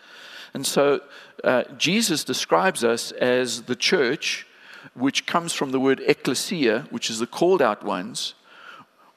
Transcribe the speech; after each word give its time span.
And 0.54 0.66
so, 0.66 1.00
uh, 1.44 1.64
Jesus 1.78 2.24
describes 2.24 2.82
us 2.84 3.12
as 3.12 3.62
the 3.62 3.76
church, 3.76 4.46
which 4.94 5.26
comes 5.26 5.52
from 5.52 5.70
the 5.70 5.80
word 5.80 6.02
ecclesia, 6.06 6.86
which 6.90 7.10
is 7.10 7.18
the 7.18 7.26
called 7.26 7.62
out 7.62 7.84
ones, 7.84 8.34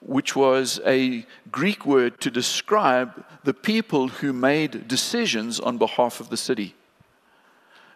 which 0.02 0.36
was 0.36 0.80
a 0.86 1.26
Greek 1.52 1.86
word 1.86 2.20
to 2.22 2.30
describe 2.30 3.24
the 3.44 3.54
people 3.54 4.10
who 4.10 4.34
made 4.34 4.88
decisions 4.88 5.60
on 5.60 5.78
behalf 5.78 6.20
of 6.20 6.30
the 6.30 6.38
city. 6.38 6.76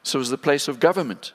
So 0.04 0.18
it 0.18 0.20
was 0.20 0.30
the 0.30 0.38
place 0.38 0.68
of 0.68 0.80
government. 0.80 1.34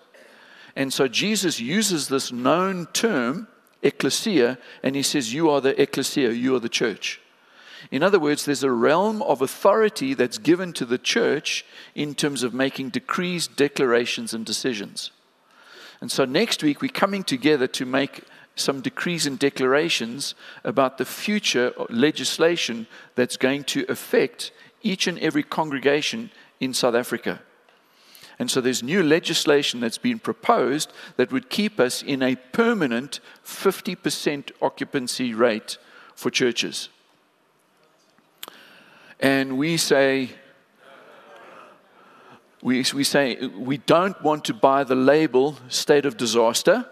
And 0.75 0.93
so 0.93 1.07
Jesus 1.07 1.61
uses 1.61 2.09
this 2.09 2.33
known 2.33 2.87
term, 2.87 3.49
ecclesia, 3.83 4.59
and 4.83 4.97
he 4.97 5.03
says, 5.03 5.35
You 5.35 5.51
are 5.51 5.61
the 5.61 5.81
ecclesia, 5.81 6.33
you 6.33 6.55
are 6.57 6.61
the 6.61 6.69
church. 6.69 7.21
In 7.91 8.03
other 8.03 8.19
words, 8.19 8.45
there's 8.45 8.63
a 8.63 8.71
realm 8.71 9.23
of 9.23 9.43
authority 9.43 10.15
that's 10.15 10.39
given 10.39 10.73
to 10.75 10.85
the 10.85 10.99
church 10.99 11.65
in 11.95 12.15
terms 12.15 12.43
of 12.43 12.55
making 12.55 12.91
decrees, 12.91 13.47
declarations, 13.47 14.33
and 14.33 14.47
decisions. 14.47 15.11
And 16.01 16.11
so 16.11 16.25
next 16.25 16.63
week, 16.63 16.81
we're 16.81 16.89
coming 16.89 17.25
together 17.25 17.67
to 17.69 17.87
make 17.87 18.23
some 18.55 18.81
decrees 18.81 19.27
and 19.27 19.39
declarations 19.39 20.35
about 20.65 20.99
the 20.99 21.05
future 21.05 21.73
legislation 21.89 22.87
that's 23.15 23.37
going 23.37 23.65
to 23.65 23.85
affect 23.89 24.53
each 24.83 25.07
and 25.07 25.19
every 25.21 25.43
congregation 25.43 26.31
in 26.61 26.75
South 26.75 26.95
Africa. 26.95 27.41
And 28.39 28.51
so 28.51 28.61
there's 28.61 28.83
new 28.83 29.03
legislation 29.03 29.81
that's 29.81 29.99
been 29.99 30.19
proposed 30.19 30.93
that 31.17 31.31
would 31.33 31.51
keep 31.51 31.79
us 31.79 32.03
in 32.03 32.23
a 32.23 32.37
permanent 32.37 33.21
50% 33.45 34.51
occupancy 34.61 35.35
rate 35.35 35.79
for 36.15 36.31
churches. 36.31 36.89
And 39.23 39.57
we 39.57 39.77
say, 39.77 40.31
we, 42.61 42.85
we 42.93 43.05
say 43.05 43.37
we 43.47 43.79
don't 43.79 44.21
want 44.21 44.45
to 44.47 44.55
buy 44.55 44.83
the 44.83 44.97
label 44.97 45.57
state 45.69 46.05
of 46.05 46.17
disaster, 46.17 46.87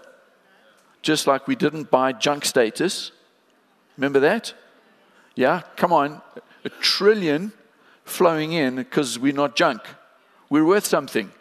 just 1.02 1.26
like 1.26 1.48
we 1.48 1.56
didn't 1.56 1.90
buy 1.90 2.12
junk 2.12 2.44
status. 2.44 3.10
Remember 3.96 4.20
that? 4.20 4.54
Yeah, 5.34 5.62
come 5.74 5.92
on. 5.92 6.22
A 6.64 6.68
trillion 6.68 7.52
flowing 8.04 8.52
in 8.52 8.76
because 8.76 9.18
we're 9.18 9.32
not 9.32 9.56
junk. 9.56 9.82
We're 10.48 10.64
worth 10.64 10.86
something. 10.86 11.32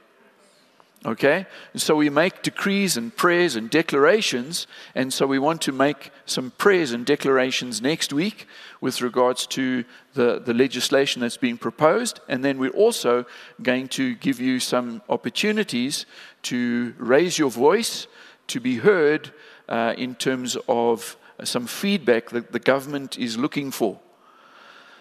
Okay? 1.06 1.46
And 1.72 1.82
so 1.82 1.96
we 1.96 2.10
make 2.10 2.42
decrees 2.42 2.98
and 2.98 3.16
prayers 3.16 3.56
and 3.56 3.70
declarations. 3.70 4.68
And 4.96 5.14
so 5.14 5.26
we 5.26 5.40
want 5.40 5.62
to 5.62 5.72
make 5.72 6.12
some 6.26 6.52
prayers 6.52 6.92
and 6.92 7.06
declarations 7.06 7.82
next 7.82 8.12
week 8.12 8.48
with 8.82 9.02
regards 9.02 9.48
to 9.48 9.86
the, 10.14 10.40
the 10.40 10.54
legislation 10.54 11.22
that's 11.22 11.38
being 11.38 11.58
proposed. 11.58 12.20
And 12.28 12.44
then 12.44 12.58
we're 12.60 12.72
also 12.72 13.26
going 13.62 13.88
to 13.90 14.16
give 14.16 14.42
you 14.42 14.60
some 14.60 15.02
opportunities 15.08 16.06
to 16.44 16.94
raise 16.98 17.40
your 17.40 17.50
voice, 17.50 18.08
to 18.48 18.60
be 18.60 18.78
heard 18.78 19.32
uh, 19.70 19.94
in 19.98 20.16
terms 20.16 20.58
of 20.68 21.16
some 21.44 21.66
feedback 21.66 22.32
that 22.32 22.52
the 22.52 22.60
government 22.60 23.18
is 23.18 23.38
looking 23.38 23.72
for. 23.72 24.00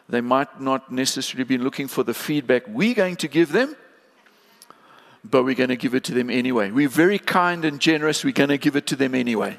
They 0.08 0.20
might 0.20 0.60
not 0.60 0.92
necessarily 0.92 1.44
be 1.44 1.58
looking 1.58 1.88
for 1.88 2.04
the 2.04 2.14
feedback 2.14 2.66
we're 2.68 2.94
going 2.94 3.16
to 3.16 3.28
give 3.28 3.52
them 3.52 3.76
but 5.24 5.44
we're 5.44 5.54
going 5.54 5.68
to 5.68 5.76
give 5.76 5.94
it 5.94 6.04
to 6.04 6.14
them 6.14 6.30
anyway. 6.30 6.70
We're 6.70 6.88
very 6.88 7.18
kind 7.18 7.64
and 7.64 7.80
generous. 7.80 8.24
We're 8.24 8.32
going 8.32 8.50
to 8.50 8.58
give 8.58 8.76
it 8.76 8.86
to 8.86 8.96
them 8.96 9.14
anyway. 9.14 9.58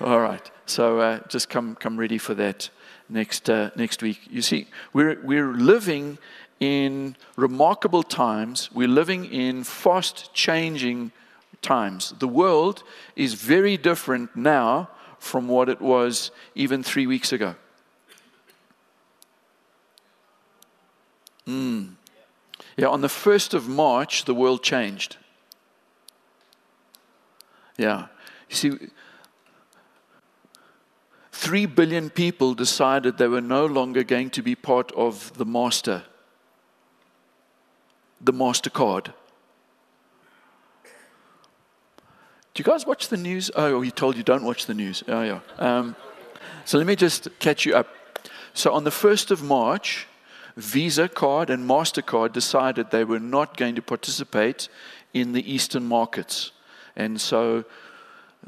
All 0.00 0.20
right. 0.20 0.50
So 0.66 1.00
uh, 1.00 1.20
just 1.28 1.48
come, 1.48 1.74
come 1.74 1.96
ready 1.96 2.18
for 2.18 2.34
that 2.34 2.70
next, 3.08 3.50
uh, 3.50 3.70
next 3.74 4.02
week. 4.02 4.20
You 4.30 4.42
see, 4.42 4.66
we're, 4.92 5.20
we're 5.22 5.52
living 5.52 6.18
in 6.60 7.16
remarkable 7.36 8.02
times. 8.02 8.70
We're 8.72 8.88
living 8.88 9.24
in 9.26 9.64
fast 9.64 10.32
changing 10.34 11.12
times. 11.62 12.14
The 12.18 12.28
world 12.28 12.82
is 13.16 13.34
very 13.34 13.76
different 13.76 14.36
now 14.36 14.90
from 15.18 15.48
what 15.48 15.68
it 15.68 15.80
was 15.80 16.30
even 16.54 16.82
three 16.82 17.06
weeks 17.06 17.32
ago. 17.32 17.54
Mm. 21.46 21.94
Yeah, 22.78 22.86
on 22.86 23.00
the 23.00 23.08
1st 23.08 23.54
of 23.54 23.68
March, 23.68 24.24
the 24.24 24.34
world 24.34 24.62
changed. 24.62 25.16
Yeah. 27.76 28.06
You 28.48 28.56
see, 28.56 28.72
three 31.32 31.66
billion 31.66 32.08
people 32.08 32.54
decided 32.54 33.18
they 33.18 33.26
were 33.26 33.40
no 33.40 33.66
longer 33.66 34.04
going 34.04 34.30
to 34.30 34.42
be 34.42 34.54
part 34.54 34.92
of 34.92 35.36
the 35.36 35.44
master, 35.44 36.04
the 38.20 38.32
MasterCard. 38.32 39.06
Do 42.54 42.60
you 42.60 42.64
guys 42.64 42.86
watch 42.86 43.08
the 43.08 43.16
news? 43.16 43.50
Oh, 43.56 43.80
he 43.80 43.90
told 43.90 44.16
you 44.16 44.22
don't 44.22 44.44
watch 44.44 44.66
the 44.66 44.74
news. 44.74 45.02
Oh, 45.08 45.22
yeah. 45.22 45.40
Um, 45.58 45.96
so 46.64 46.78
let 46.78 46.86
me 46.86 46.94
just 46.94 47.28
catch 47.40 47.66
you 47.66 47.74
up. 47.74 47.88
So 48.54 48.72
on 48.72 48.84
the 48.84 48.90
1st 48.90 49.32
of 49.32 49.42
March, 49.42 50.06
Visa 50.58 51.08
card 51.08 51.50
and 51.50 51.70
MasterCard 51.70 52.32
decided 52.32 52.90
they 52.90 53.04
were 53.04 53.20
not 53.20 53.56
going 53.56 53.76
to 53.76 53.82
participate 53.82 54.68
in 55.14 55.32
the 55.32 55.52
Eastern 55.52 55.86
markets. 55.86 56.50
And 56.96 57.20
so 57.20 57.64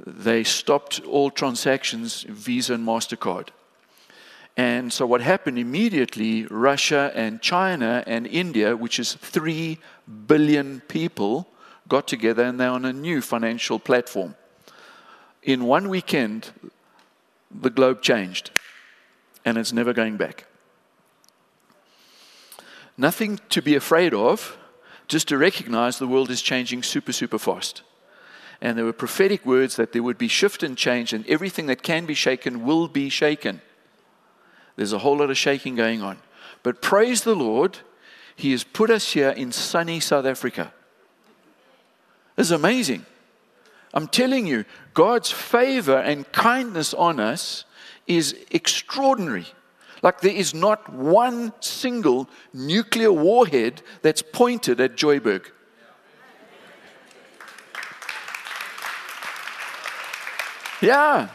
they 0.04 0.42
stopped 0.42 1.00
all 1.04 1.30
transactions, 1.30 2.22
Visa 2.22 2.74
and 2.74 2.84
MasterCard. 2.84 3.50
And 4.56 4.92
so 4.92 5.06
what 5.06 5.20
happened 5.20 5.56
immediately, 5.56 6.46
Russia 6.46 7.12
and 7.14 7.40
China 7.40 8.02
and 8.08 8.26
India, 8.26 8.76
which 8.76 8.98
is 8.98 9.14
3 9.14 9.78
billion 10.26 10.80
people, 10.88 11.46
got 11.86 12.08
together 12.08 12.42
and 12.42 12.58
they're 12.58 12.70
on 12.70 12.84
a 12.84 12.92
new 12.92 13.22
financial 13.22 13.78
platform. 13.78 14.34
In 15.44 15.62
one 15.62 15.88
weekend, 15.88 16.50
the 17.52 17.70
globe 17.70 18.02
changed, 18.02 18.50
and 19.44 19.56
it's 19.56 19.72
never 19.72 19.92
going 19.92 20.16
back. 20.16 20.46
Nothing 23.00 23.40
to 23.48 23.62
be 23.62 23.76
afraid 23.76 24.12
of, 24.12 24.58
just 25.08 25.28
to 25.28 25.38
recognize 25.38 25.98
the 25.98 26.06
world 26.06 26.28
is 26.28 26.42
changing 26.42 26.82
super, 26.82 27.12
super 27.12 27.38
fast. 27.38 27.80
And 28.60 28.76
there 28.76 28.84
were 28.84 28.92
prophetic 28.92 29.46
words 29.46 29.76
that 29.76 29.92
there 29.94 30.02
would 30.02 30.18
be 30.18 30.28
shift 30.28 30.62
and 30.62 30.76
change, 30.76 31.14
and 31.14 31.26
everything 31.26 31.64
that 31.68 31.82
can 31.82 32.04
be 32.04 32.12
shaken 32.12 32.62
will 32.62 32.88
be 32.88 33.08
shaken. 33.08 33.62
There's 34.76 34.92
a 34.92 34.98
whole 34.98 35.16
lot 35.16 35.30
of 35.30 35.38
shaking 35.38 35.76
going 35.76 36.02
on. 36.02 36.18
But 36.62 36.82
praise 36.82 37.24
the 37.24 37.34
Lord, 37.34 37.78
He 38.36 38.50
has 38.50 38.64
put 38.64 38.90
us 38.90 39.14
here 39.14 39.30
in 39.30 39.50
sunny 39.50 39.98
South 39.98 40.26
Africa. 40.26 40.74
It's 42.36 42.50
amazing. 42.50 43.06
I'm 43.94 44.08
telling 44.08 44.46
you, 44.46 44.66
God's 44.92 45.30
favor 45.30 45.96
and 45.96 46.30
kindness 46.32 46.92
on 46.92 47.18
us 47.18 47.64
is 48.06 48.36
extraordinary. 48.50 49.46
Like 50.02 50.20
there 50.20 50.34
is 50.34 50.54
not 50.54 50.88
one 50.88 51.52
single 51.60 52.28
nuclear 52.52 53.12
warhead 53.12 53.82
that's 54.02 54.22
pointed 54.22 54.80
at 54.80 54.96
Joburg. 54.96 55.46
Yeah, 60.80 61.28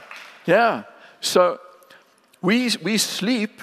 yeah. 0.45 0.83
So 1.21 1.59
we, 2.41 2.71
we 2.81 2.97
sleep, 2.97 3.62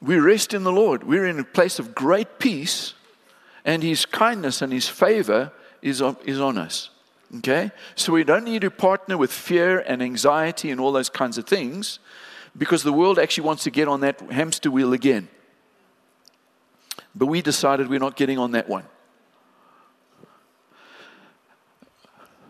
we 0.00 0.18
rest 0.18 0.54
in 0.54 0.62
the 0.62 0.72
Lord. 0.72 1.02
We're 1.02 1.26
in 1.26 1.40
a 1.40 1.44
place 1.44 1.80
of 1.80 1.94
great 1.94 2.38
peace, 2.38 2.94
and 3.64 3.82
His 3.82 4.06
kindness 4.06 4.62
and 4.62 4.72
His 4.72 4.88
favor 4.88 5.52
is 5.80 6.00
on, 6.00 6.16
is 6.24 6.40
on 6.40 6.56
us. 6.56 6.90
Okay? 7.38 7.72
So 7.96 8.12
we 8.12 8.22
don't 8.22 8.44
need 8.44 8.62
to 8.62 8.70
partner 8.70 9.18
with 9.18 9.32
fear 9.32 9.80
and 9.80 10.00
anxiety 10.02 10.70
and 10.70 10.80
all 10.80 10.92
those 10.92 11.10
kinds 11.10 11.36
of 11.36 11.46
things 11.46 11.98
because 12.56 12.82
the 12.82 12.92
world 12.92 13.18
actually 13.18 13.44
wants 13.44 13.64
to 13.64 13.70
get 13.70 13.88
on 13.88 14.00
that 14.00 14.20
hamster 14.20 14.70
wheel 14.70 14.92
again. 14.92 15.28
But 17.14 17.26
we 17.26 17.42
decided 17.42 17.88
we're 17.88 17.98
not 17.98 18.16
getting 18.16 18.38
on 18.38 18.52
that 18.52 18.68
one. 18.68 18.84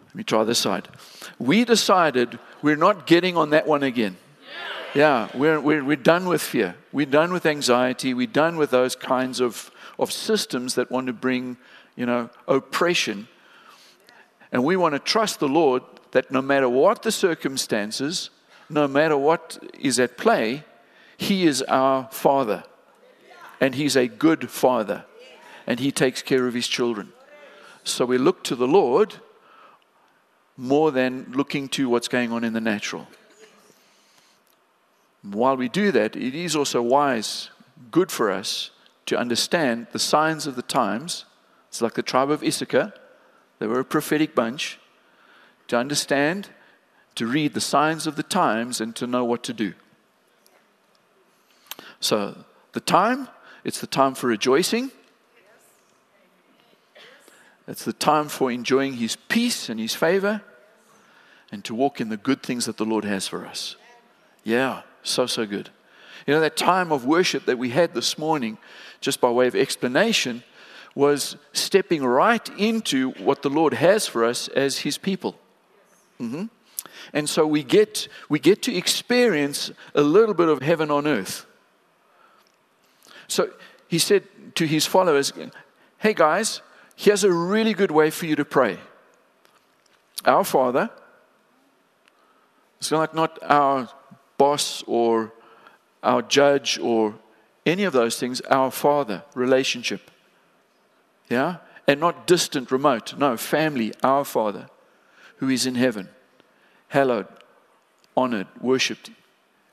Let 0.07 0.15
me 0.15 0.25
try 0.25 0.45
this 0.45 0.59
side. 0.59 0.89
We 1.39 1.65
decided 1.65 2.39
we're 2.61 2.77
not 2.77 3.07
getting 3.07 3.37
on 3.37 3.51
that 3.51 3.67
one 3.67 3.83
again. 3.83 4.19
Yeah, 4.95 5.29
we're, 5.35 5.59
we're, 5.59 5.83
we're 5.83 5.97
done 5.97 6.29
with 6.29 6.43
fear. 6.43 6.77
We're 6.93 7.07
done 7.07 7.33
with 7.33 7.47
anxiety. 7.47 8.13
We're 8.13 8.27
done 8.27 8.59
with 8.59 8.71
those 8.71 8.95
kinds 8.95 9.41
of, 9.41 9.71
of 9.99 10.13
systems 10.13 10.75
that 10.75 10.91
want 10.91 11.07
to 11.07 11.15
bring, 11.15 11.57
you 11.97 12.05
know, 12.05 12.29
oppression. 12.47 13.27
And 14.53 14.65
we 14.65 14.77
want 14.77 14.95
to 14.95 14.99
trust 14.99 15.41
the 15.41 15.49
Lord 15.49 15.83
that 16.11 16.31
no 16.31 16.43
matter 16.43 16.69
what 16.69 17.03
the 17.03 17.11
circumstances, 17.11 18.29
no 18.73 18.89
matter 18.89 19.17
what 19.17 19.63
is 19.79 20.01
at 20.01 20.17
play, 20.17 20.65
He 21.17 21.47
is 21.47 21.63
our 21.63 22.09
Father. 22.11 22.65
And 23.61 23.75
He's 23.75 23.97
a 23.97 24.09
good 24.09 24.51
Father. 24.51 25.05
And 25.67 25.79
He 25.79 25.93
takes 25.93 26.23
care 26.23 26.47
of 26.47 26.55
His 26.55 26.67
children. 26.67 27.13
So 27.85 28.05
we 28.05 28.19
look 28.19 28.43
to 28.45 28.57
the 28.57 28.67
Lord 28.67 29.17
more 30.57 30.91
than 30.91 31.33
looking 31.33 31.69
to 31.71 31.89
what's 31.89 32.09
going 32.09 32.33
on 32.33 32.45
in 32.45 32.53
the 32.53 32.61
natural. 32.61 33.07
While 35.23 35.57
we 35.57 35.69
do 35.69 35.93
that, 35.93 36.17
it 36.17 36.35
is 36.35 36.57
also 36.57 36.83
wise, 36.83 37.51
good 37.91 38.11
for 38.11 38.31
us 38.31 38.71
to 39.07 39.17
understand 39.17 39.89
the 39.93 39.99
signs 39.99 40.47
of 40.47 40.57
the 40.57 40.63
times. 40.63 41.25
It's 41.69 41.81
like 41.81 41.95
the 41.95 42.03
tribe 42.03 42.31
of 42.31 42.43
Issachar, 42.43 42.93
they 43.59 43.67
were 43.67 43.81
a 43.81 43.85
prophetic 43.85 44.35
bunch. 44.35 44.79
To 45.69 45.77
understand, 45.77 46.51
to 47.15 47.27
read 47.27 47.55
the 47.55 47.61
signs 47.61 48.07
of 48.07 48.17
the 48.17 48.23
times, 48.23 48.81
and 48.81 48.95
to 48.97 49.07
know 49.07 49.25
what 49.25 49.43
to 49.45 49.53
do. 49.53 49.75
So, 52.01 52.45
the 52.73 52.81
time, 52.81 53.29
it's 53.65 53.81
the 53.81 53.87
time 53.87 54.15
for 54.15 54.27
rejoicing. 54.27 54.91
It's 57.69 57.85
the 57.85 57.93
time 57.93 58.29
for 58.29 58.51
enjoying 58.51 58.95
His 58.95 59.17
peace 59.29 59.69
and 59.69 59.79
His 59.79 59.95
favor 59.95 60.43
and 61.53 61.63
to 61.65 61.75
walk 61.75 62.01
in 62.01 62.09
the 62.09 62.17
good 62.17 62.43
things 62.43 62.65
that 62.65 62.79
the 62.79 62.85
Lord 62.85 63.05
has 63.05 63.29
for 63.29 63.47
us. 63.47 63.77
Yeah, 64.43 64.83
so, 65.03 65.27
so 65.27 65.47
good. 65.47 65.71
You 66.27 66.35
know, 66.35 66.41
that 66.41 66.57
time 66.57 66.91
of 66.91 67.05
worship 67.05 67.45
that 67.45 67.59
we 67.59 67.71
had 67.71 67.95
this 67.95 68.17
morning, 68.17 68.59
just 69.01 69.21
by 69.21 69.31
way 69.31 69.47
of 69.47 69.55
explanation, 69.55 70.43
was 70.95 71.37
stepping 71.53 72.05
right 72.05 72.49
into 72.59 73.11
what 73.13 73.43
the 73.43 73.51
Lord 73.51 73.75
has 73.75 74.07
for 74.07 74.25
us 74.25 74.49
as 74.49 74.79
His 74.79 74.99
people. 74.99 75.39
Mm-hmm. 76.21 76.47
And 77.13 77.29
so 77.29 77.47
we 77.47 77.63
get, 77.63 78.09
we 78.29 78.39
get 78.39 78.63
to 78.63 78.75
experience 78.75 79.71
a 79.95 80.03
little 80.03 80.35
bit 80.35 80.49
of 80.49 80.63
heaven 80.63 80.91
on 80.91 81.07
earth. 81.07 81.47
So 83.29 83.51
he 83.89 83.99
said 83.99 84.25
to 84.57 84.67
his 84.67 84.87
followers, 84.87 85.33
Hey 85.99 86.15
guys, 86.15 86.63
here's 86.97 87.25
a 87.25 87.33
really 87.33 87.75
good 87.75 87.91
way 87.91 88.11
for 88.11 88.27
you 88.27 88.37
to 88.37 88.45
pray. 88.45 88.79
Our 90.25 90.45
Father, 90.45 90.91
it's 92.79 92.91
like 92.91 93.15
not 93.15 93.39
our 93.43 93.89
boss 94.39 94.83
or 94.87 95.33
our 96.03 96.23
judge 96.23 96.79
or 96.79 97.15
any 97.65 97.85
of 97.85 97.93
those 97.93 98.19
things, 98.19 98.41
our 98.43 98.71
Father 98.71 99.23
relationship. 99.35 100.11
Yeah? 101.29 101.59
And 101.87 102.01
not 102.01 102.27
distant, 102.27 102.71
remote. 102.71 103.17
No, 103.17 103.37
family, 103.37 103.93
our 104.03 104.25
Father 104.25 104.69
who 105.43 105.49
is 105.49 105.67
in 105.67 105.75
heaven. 105.75 106.09
Hallowed, 106.93 107.27
honored, 108.15 108.49
worshiped, 108.61 109.09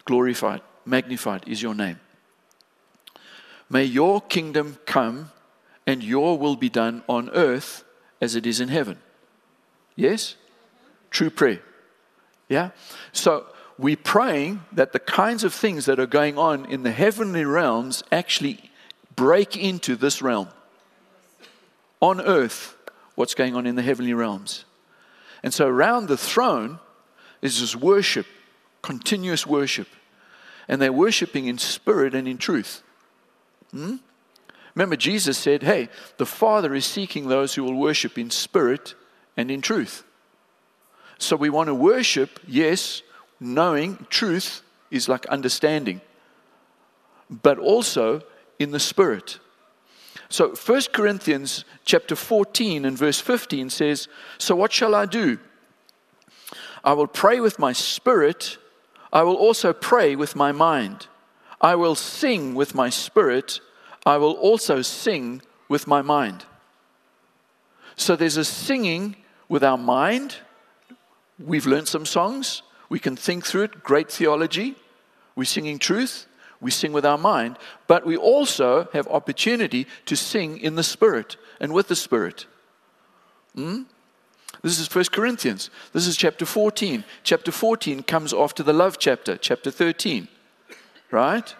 glorified, 0.05 0.61
magnified 0.85 1.45
is 1.49 1.61
your 1.61 1.75
name. 1.75 1.99
May 3.69 3.83
your 3.83 4.21
kingdom 4.21 4.77
come 4.85 5.29
and 5.85 6.01
your 6.01 6.39
will 6.39 6.55
be 6.55 6.69
done 6.69 7.03
on 7.09 7.29
earth 7.31 7.83
as 8.21 8.37
it 8.37 8.45
is 8.45 8.61
in 8.61 8.69
heaven. 8.69 8.99
Yes? 9.97 10.37
True 11.11 11.29
prayer. 11.29 11.59
Yeah? 12.47 12.69
So 13.11 13.47
we're 13.77 13.97
praying 13.97 14.61
that 14.71 14.93
the 14.93 14.99
kinds 14.99 15.43
of 15.43 15.53
things 15.53 15.87
that 15.87 15.99
are 15.99 16.07
going 16.07 16.37
on 16.37 16.63
in 16.67 16.83
the 16.83 16.91
heavenly 16.91 17.43
realms 17.43 18.01
actually 18.13 18.71
break 19.13 19.57
into 19.57 19.97
this 19.97 20.21
realm. 20.21 20.47
On 21.99 22.21
earth, 22.21 22.77
what's 23.15 23.35
going 23.35 23.57
on 23.57 23.67
in 23.67 23.75
the 23.75 23.81
heavenly 23.81 24.13
realms. 24.13 24.63
And 25.43 25.53
so 25.53 25.67
around 25.67 26.07
the 26.07 26.15
throne 26.15 26.79
is 27.41 27.59
this 27.59 27.75
worship, 27.75 28.25
continuous 28.81 29.45
worship. 29.45 29.87
And 30.67 30.81
they're 30.81 30.93
worshiping 30.93 31.47
in 31.47 31.57
spirit 31.57 32.13
and 32.13 32.27
in 32.27 32.37
truth. 32.37 32.83
Hmm? 33.71 33.97
Remember, 34.75 34.95
Jesus 34.95 35.37
said, 35.37 35.63
Hey, 35.63 35.89
the 36.17 36.25
Father 36.25 36.73
is 36.75 36.85
seeking 36.85 37.27
those 37.27 37.55
who 37.55 37.63
will 37.63 37.75
worship 37.75 38.17
in 38.17 38.29
spirit 38.29 38.93
and 39.35 39.49
in 39.49 39.61
truth. 39.61 40.03
So 41.17 41.35
we 41.35 41.49
want 41.49 41.67
to 41.67 41.75
worship, 41.75 42.39
yes, 42.47 43.01
knowing 43.39 44.05
truth 44.09 44.61
is 44.91 45.09
like 45.09 45.25
understanding, 45.25 46.01
but 47.29 47.57
also 47.57 48.21
in 48.57 48.71
the 48.71 48.79
spirit. 48.79 49.39
So 50.29 50.53
1 50.53 50.81
Corinthians 50.93 51.65
chapter 51.85 52.15
14 52.15 52.85
and 52.85 52.97
verse 52.97 53.19
15 53.19 53.69
says, 53.69 54.07
So 54.37 54.55
what 54.55 54.71
shall 54.71 54.93
I 54.93 55.05
do? 55.05 55.39
I 56.83 56.93
will 56.93 57.07
pray 57.07 57.39
with 57.39 57.59
my 57.59 57.73
spirit, 57.73 58.57
I 59.11 59.23
will 59.23 59.35
also 59.35 59.73
pray 59.73 60.15
with 60.15 60.35
my 60.35 60.51
mind. 60.51 61.07
I 61.61 61.75
will 61.75 61.95
sing 61.95 62.55
with 62.55 62.73
my 62.73 62.89
spirit, 62.89 63.59
I 64.05 64.17
will 64.17 64.33
also 64.33 64.81
sing 64.81 65.41
with 65.67 65.87
my 65.87 66.01
mind. 66.01 66.45
So 67.95 68.15
there's 68.15 68.37
a 68.37 68.45
singing 68.45 69.17
with 69.49 69.63
our 69.63 69.77
mind. 69.77 70.37
We've 71.37 71.65
learned 71.65 71.87
some 71.87 72.05
songs. 72.05 72.61
We 72.87 72.99
can 72.99 73.15
think 73.15 73.45
through 73.45 73.63
it, 73.63 73.83
great 73.83 74.09
theology. 74.11 74.75
We're 75.35 75.43
singing 75.43 75.79
truth. 75.79 76.25
We 76.61 76.71
sing 76.71 76.91
with 76.91 77.05
our 77.05 77.17
mind, 77.17 77.57
but 77.87 78.05
we 78.05 78.17
also 78.17 78.89
have 78.91 79.07
opportunity 79.07 79.87
to 80.05 80.17
sing 80.17 80.57
in 80.57 80.75
the 80.75 80.83
Spirit 80.83 81.37
and 81.59 81.71
with 81.71 81.87
the 81.87 81.95
Spirit. 81.95 82.47
Hmm? 83.55 83.83
This 84.61 84.79
is 84.79 84.93
1 84.93 85.05
Corinthians. 85.11 85.69
This 85.93 86.07
is 86.07 86.17
chapter 86.17 86.45
14. 86.45 87.03
Chapter 87.23 87.51
14 87.51 88.03
comes 88.03 88.33
after 88.33 88.61
the 88.63 88.73
love 88.73 88.97
chapter, 88.99 89.37
chapter 89.37 89.71
13. 89.71 90.27
Right? 91.11 91.55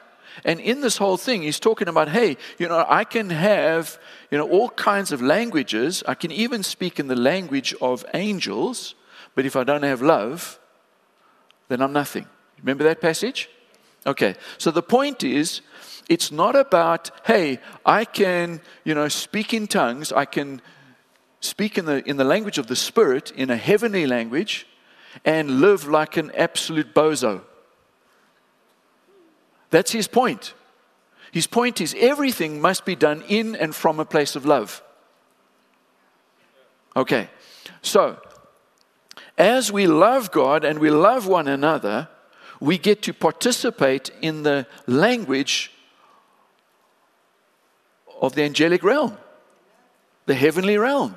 And 0.46 0.60
in 0.60 0.82
this 0.82 0.98
whole 0.98 1.18
thing, 1.18 1.42
he's 1.42 1.60
talking 1.60 1.88
about, 1.88 2.10
hey, 2.10 2.38
you 2.58 2.68
know, 2.68 2.86
I 2.88 3.04
can 3.04 3.30
have, 3.30 3.98
you 4.32 4.38
know, 4.38 4.48
all 4.48 4.70
kinds 4.70 5.12
of 5.12 5.22
languages. 5.22 6.04
I 6.08 6.14
can 6.14 6.32
even 6.32 6.64
speak 6.64 7.00
in 7.00 7.08
the 7.08 7.16
language 7.16 7.74
of 7.82 8.06
angels, 8.14 8.96
but 9.36 9.46
if 9.46 9.56
I 9.56 9.64
don't 9.64 9.84
have 9.84 10.02
love, 10.02 10.60
then 11.68 11.82
I'm 11.82 11.94
nothing. 11.94 12.28
Remember 12.60 12.84
that 12.84 13.02
passage? 13.02 13.50
Okay. 14.06 14.36
So 14.58 14.72
the 14.72 14.84
point 14.84 15.24
is, 15.24 15.62
it's 16.10 16.32
not 16.32 16.56
about, 16.56 17.12
hey, 17.26 17.60
I 17.86 18.06
can, 18.06 18.62
you 18.84 18.96
know, 18.96 19.08
speak 19.08 19.54
in 19.54 19.68
tongues, 19.68 20.12
I 20.12 20.26
can 20.26 20.62
speak 21.40 21.78
in 21.78 21.86
the, 21.86 22.08
in 22.08 22.18
the 22.18 22.24
language 22.24 22.58
of 22.58 22.68
the 22.68 22.76
Spirit, 22.76 23.32
in 23.32 23.50
a 23.50 23.58
heavenly 23.58 24.06
language, 24.06 24.68
and 25.26 25.62
live 25.62 25.88
like 25.88 26.18
an 26.18 26.32
absolute 26.36 26.94
bozo. 26.94 27.42
That's 29.70 29.92
his 29.92 30.08
point. 30.08 30.54
His 31.32 31.48
point 31.48 31.80
is 31.80 31.96
everything 32.00 32.60
must 32.60 32.86
be 32.86 32.96
done 32.96 33.24
in 33.28 33.56
and 33.56 33.74
from 33.74 34.00
a 34.00 34.06
place 34.06 34.36
of 34.36 34.46
love. 34.46 34.82
Okay, 36.96 37.30
so 37.82 38.20
as 39.38 39.72
we 39.72 39.88
love 39.88 40.32
God 40.32 40.66
and 40.66 40.80
we 40.80 40.90
love 40.90 41.28
one 41.28 41.48
another, 41.48 42.10
we 42.60 42.78
get 42.78 43.02
to 43.04 43.14
participate 43.14 44.12
in 44.22 44.44
the 44.44 44.68
language 44.86 45.72
of 48.22 48.36
the 48.36 48.44
angelic 48.44 48.84
realm, 48.84 49.18
the 50.26 50.34
heavenly 50.34 50.78
realm. 50.78 51.16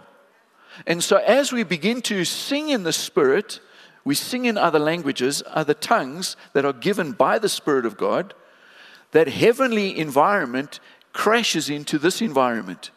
And 0.86 1.02
so, 1.02 1.16
as 1.18 1.52
we 1.52 1.62
begin 1.62 2.02
to 2.02 2.24
sing 2.24 2.68
in 2.70 2.82
the 2.82 2.92
Spirit, 2.92 3.60
we 4.04 4.14
sing 4.14 4.44
in 4.46 4.58
other 4.58 4.78
languages, 4.78 5.42
other 5.46 5.74
tongues 5.74 6.36
that 6.52 6.64
are 6.64 6.72
given 6.72 7.12
by 7.12 7.38
the 7.38 7.48
Spirit 7.48 7.86
of 7.86 7.96
God, 7.96 8.34
that 9.12 9.28
heavenly 9.28 9.96
environment 9.98 10.80
crashes 11.12 11.68
into 11.68 11.98
this 11.98 12.20
environment. 12.20 12.90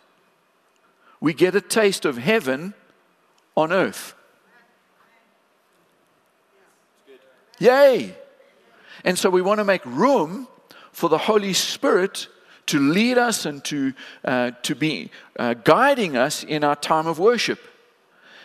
We 1.19 1.33
get 1.33 1.55
a 1.55 1.61
taste 1.61 2.05
of 2.05 2.17
heaven 2.17 2.73
on 3.55 3.71
earth. 3.71 4.13
Yay! 7.59 8.15
And 9.03 9.17
so 9.17 9.29
we 9.29 9.41
want 9.41 9.59
to 9.59 9.63
make 9.63 9.85
room 9.85 10.47
for 10.91 11.09
the 11.09 11.17
Holy 11.17 11.53
Spirit 11.53 12.27
to 12.67 12.79
lead 12.79 13.17
us 13.17 13.45
and 13.45 13.63
to, 13.65 13.93
uh, 14.23 14.51
to 14.63 14.75
be 14.75 15.11
uh, 15.37 15.53
guiding 15.53 16.17
us 16.17 16.43
in 16.43 16.63
our 16.63 16.75
time 16.75 17.07
of 17.07 17.19
worship. 17.19 17.59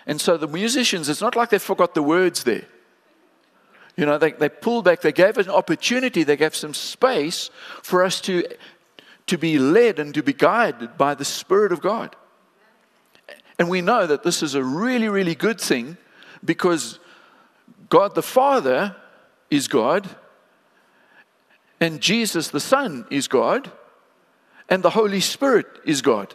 And 0.06 0.20
so 0.20 0.36
the 0.36 0.48
musicians, 0.48 1.08
it's 1.08 1.20
not 1.20 1.36
like 1.36 1.50
they 1.50 1.58
forgot 1.58 1.94
the 1.94 2.02
words 2.02 2.44
there. 2.44 2.64
You 3.96 4.06
know, 4.06 4.18
they, 4.18 4.32
they 4.32 4.48
pulled 4.48 4.84
back, 4.84 5.00
they 5.00 5.12
gave 5.12 5.36
us 5.38 5.46
an 5.46 5.52
opportunity, 5.52 6.22
they 6.22 6.36
gave 6.36 6.54
some 6.54 6.74
space 6.74 7.50
for 7.82 8.02
us 8.02 8.20
to, 8.22 8.44
to 9.26 9.36
be 9.36 9.58
led 9.58 9.98
and 9.98 10.14
to 10.14 10.22
be 10.22 10.32
guided 10.32 10.96
by 10.96 11.14
the 11.14 11.24
Spirit 11.24 11.72
of 11.72 11.80
God. 11.80 12.16
And 13.58 13.68
we 13.68 13.82
know 13.82 14.06
that 14.06 14.22
this 14.22 14.42
is 14.42 14.54
a 14.54 14.64
really, 14.64 15.08
really 15.08 15.34
good 15.34 15.60
thing 15.60 15.98
because 16.42 16.98
God 17.90 18.14
the 18.14 18.22
Father 18.22 18.96
is 19.50 19.68
God, 19.68 20.08
and 21.78 22.00
Jesus 22.00 22.48
the 22.48 22.60
Son 22.60 23.04
is 23.10 23.28
God, 23.28 23.70
and 24.70 24.82
the 24.82 24.90
Holy 24.90 25.20
Spirit 25.20 25.66
is 25.84 26.00
God. 26.00 26.34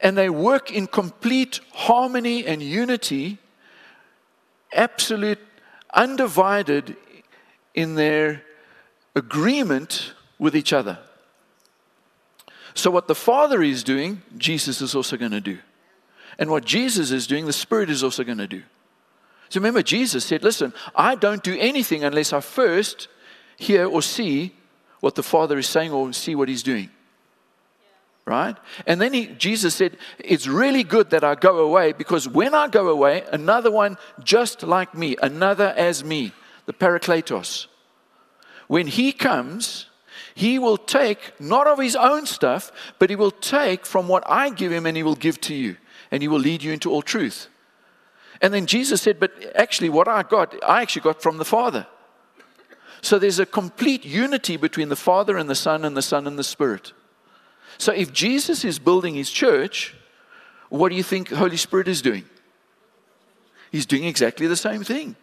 and 0.00 0.16
they 0.16 0.28
work 0.30 0.70
in 0.70 0.86
complete 0.86 1.60
harmony 1.72 2.46
and 2.46 2.62
unity, 2.62 3.38
absolute, 4.72 5.38
undivided 5.94 6.96
in 7.74 7.94
their 7.94 8.42
agreement 9.14 10.12
with 10.38 10.54
each 10.54 10.72
other. 10.72 10.98
So, 12.74 12.90
what 12.90 13.08
the 13.08 13.14
Father 13.14 13.62
is 13.62 13.82
doing, 13.82 14.20
Jesus 14.36 14.82
is 14.82 14.94
also 14.94 15.16
going 15.16 15.30
to 15.30 15.40
do. 15.40 15.58
And 16.38 16.50
what 16.50 16.66
Jesus 16.66 17.10
is 17.10 17.26
doing, 17.26 17.46
the 17.46 17.52
Spirit 17.52 17.88
is 17.88 18.04
also 18.04 18.22
going 18.22 18.38
to 18.38 18.46
do. 18.46 18.62
So, 19.48 19.60
remember, 19.60 19.82
Jesus 19.82 20.26
said, 20.26 20.44
Listen, 20.44 20.74
I 20.94 21.14
don't 21.14 21.42
do 21.42 21.56
anything 21.58 22.04
unless 22.04 22.34
I 22.34 22.40
first 22.40 23.08
hear 23.56 23.86
or 23.86 24.02
see 24.02 24.54
what 25.00 25.14
the 25.14 25.22
Father 25.22 25.58
is 25.58 25.66
saying 25.66 25.92
or 25.92 26.12
see 26.12 26.34
what 26.34 26.48
He's 26.48 26.62
doing 26.62 26.90
right? 28.26 28.56
And 28.86 29.00
then 29.00 29.14
he, 29.14 29.26
Jesus 29.26 29.74
said, 29.74 29.96
It's 30.18 30.46
really 30.46 30.82
good 30.82 31.10
that 31.10 31.24
I 31.24 31.36
go 31.36 31.58
away 31.58 31.92
because 31.92 32.28
when 32.28 32.54
I 32.54 32.68
go 32.68 32.88
away, 32.88 33.24
another 33.32 33.70
one 33.70 33.96
just 34.22 34.62
like 34.62 34.94
me, 34.94 35.16
another 35.22 35.72
as 35.76 36.04
me, 36.04 36.32
the 36.66 36.72
Parakletos, 36.72 37.68
when 38.66 38.88
he 38.88 39.12
comes, 39.12 39.86
he 40.34 40.58
will 40.58 40.76
take 40.76 41.40
not 41.40 41.68
of 41.68 41.78
his 41.78 41.94
own 41.94 42.26
stuff, 42.26 42.72
but 42.98 43.08
he 43.10 43.16
will 43.16 43.30
take 43.30 43.86
from 43.86 44.08
what 44.08 44.24
I 44.26 44.50
give 44.50 44.72
him 44.72 44.84
and 44.84 44.96
he 44.96 45.04
will 45.04 45.14
give 45.14 45.40
to 45.42 45.54
you, 45.54 45.76
and 46.10 46.20
he 46.20 46.28
will 46.28 46.40
lead 46.40 46.62
you 46.62 46.72
into 46.72 46.90
all 46.90 47.02
truth. 47.02 47.48
And 48.42 48.52
then 48.52 48.66
Jesus 48.66 49.00
said, 49.00 49.20
But 49.20 49.32
actually, 49.54 49.88
what 49.88 50.08
I 50.08 50.24
got, 50.24 50.54
I 50.64 50.82
actually 50.82 51.02
got 51.02 51.22
from 51.22 51.38
the 51.38 51.44
Father. 51.44 51.86
So 53.06 53.20
there's 53.20 53.38
a 53.38 53.46
complete 53.46 54.04
unity 54.04 54.56
between 54.56 54.88
the 54.88 54.96
Father 54.96 55.36
and 55.36 55.48
the 55.48 55.54
Son 55.54 55.84
and 55.84 55.96
the 55.96 56.02
Son 56.02 56.26
and 56.26 56.36
the 56.36 56.42
Spirit. 56.42 56.92
So 57.78 57.92
if 57.92 58.12
Jesus 58.12 58.64
is 58.64 58.80
building 58.80 59.14
his 59.14 59.30
church, 59.30 59.94
what 60.70 60.88
do 60.88 60.96
you 60.96 61.04
think 61.04 61.28
Holy 61.28 61.56
Spirit 61.56 61.86
is 61.86 62.02
doing? 62.02 62.24
He's 63.70 63.86
doing 63.86 64.02
exactly 64.02 64.48
the 64.48 64.56
same 64.56 64.82
thing. 64.82 65.14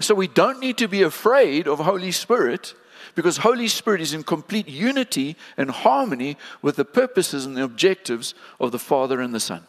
So 0.00 0.16
we 0.16 0.26
don't 0.26 0.58
need 0.58 0.76
to 0.78 0.88
be 0.88 1.02
afraid 1.02 1.68
of 1.68 1.78
Holy 1.78 2.10
Spirit 2.10 2.74
because 3.14 3.36
Holy 3.36 3.68
Spirit 3.68 4.00
is 4.00 4.12
in 4.12 4.24
complete 4.24 4.66
unity 4.66 5.36
and 5.56 5.70
harmony 5.70 6.36
with 6.60 6.74
the 6.74 6.84
purposes 6.84 7.46
and 7.46 7.56
the 7.56 7.62
objectives 7.62 8.34
of 8.58 8.72
the 8.72 8.80
Father 8.80 9.20
and 9.20 9.32
the 9.32 9.38
Son. 9.38 9.64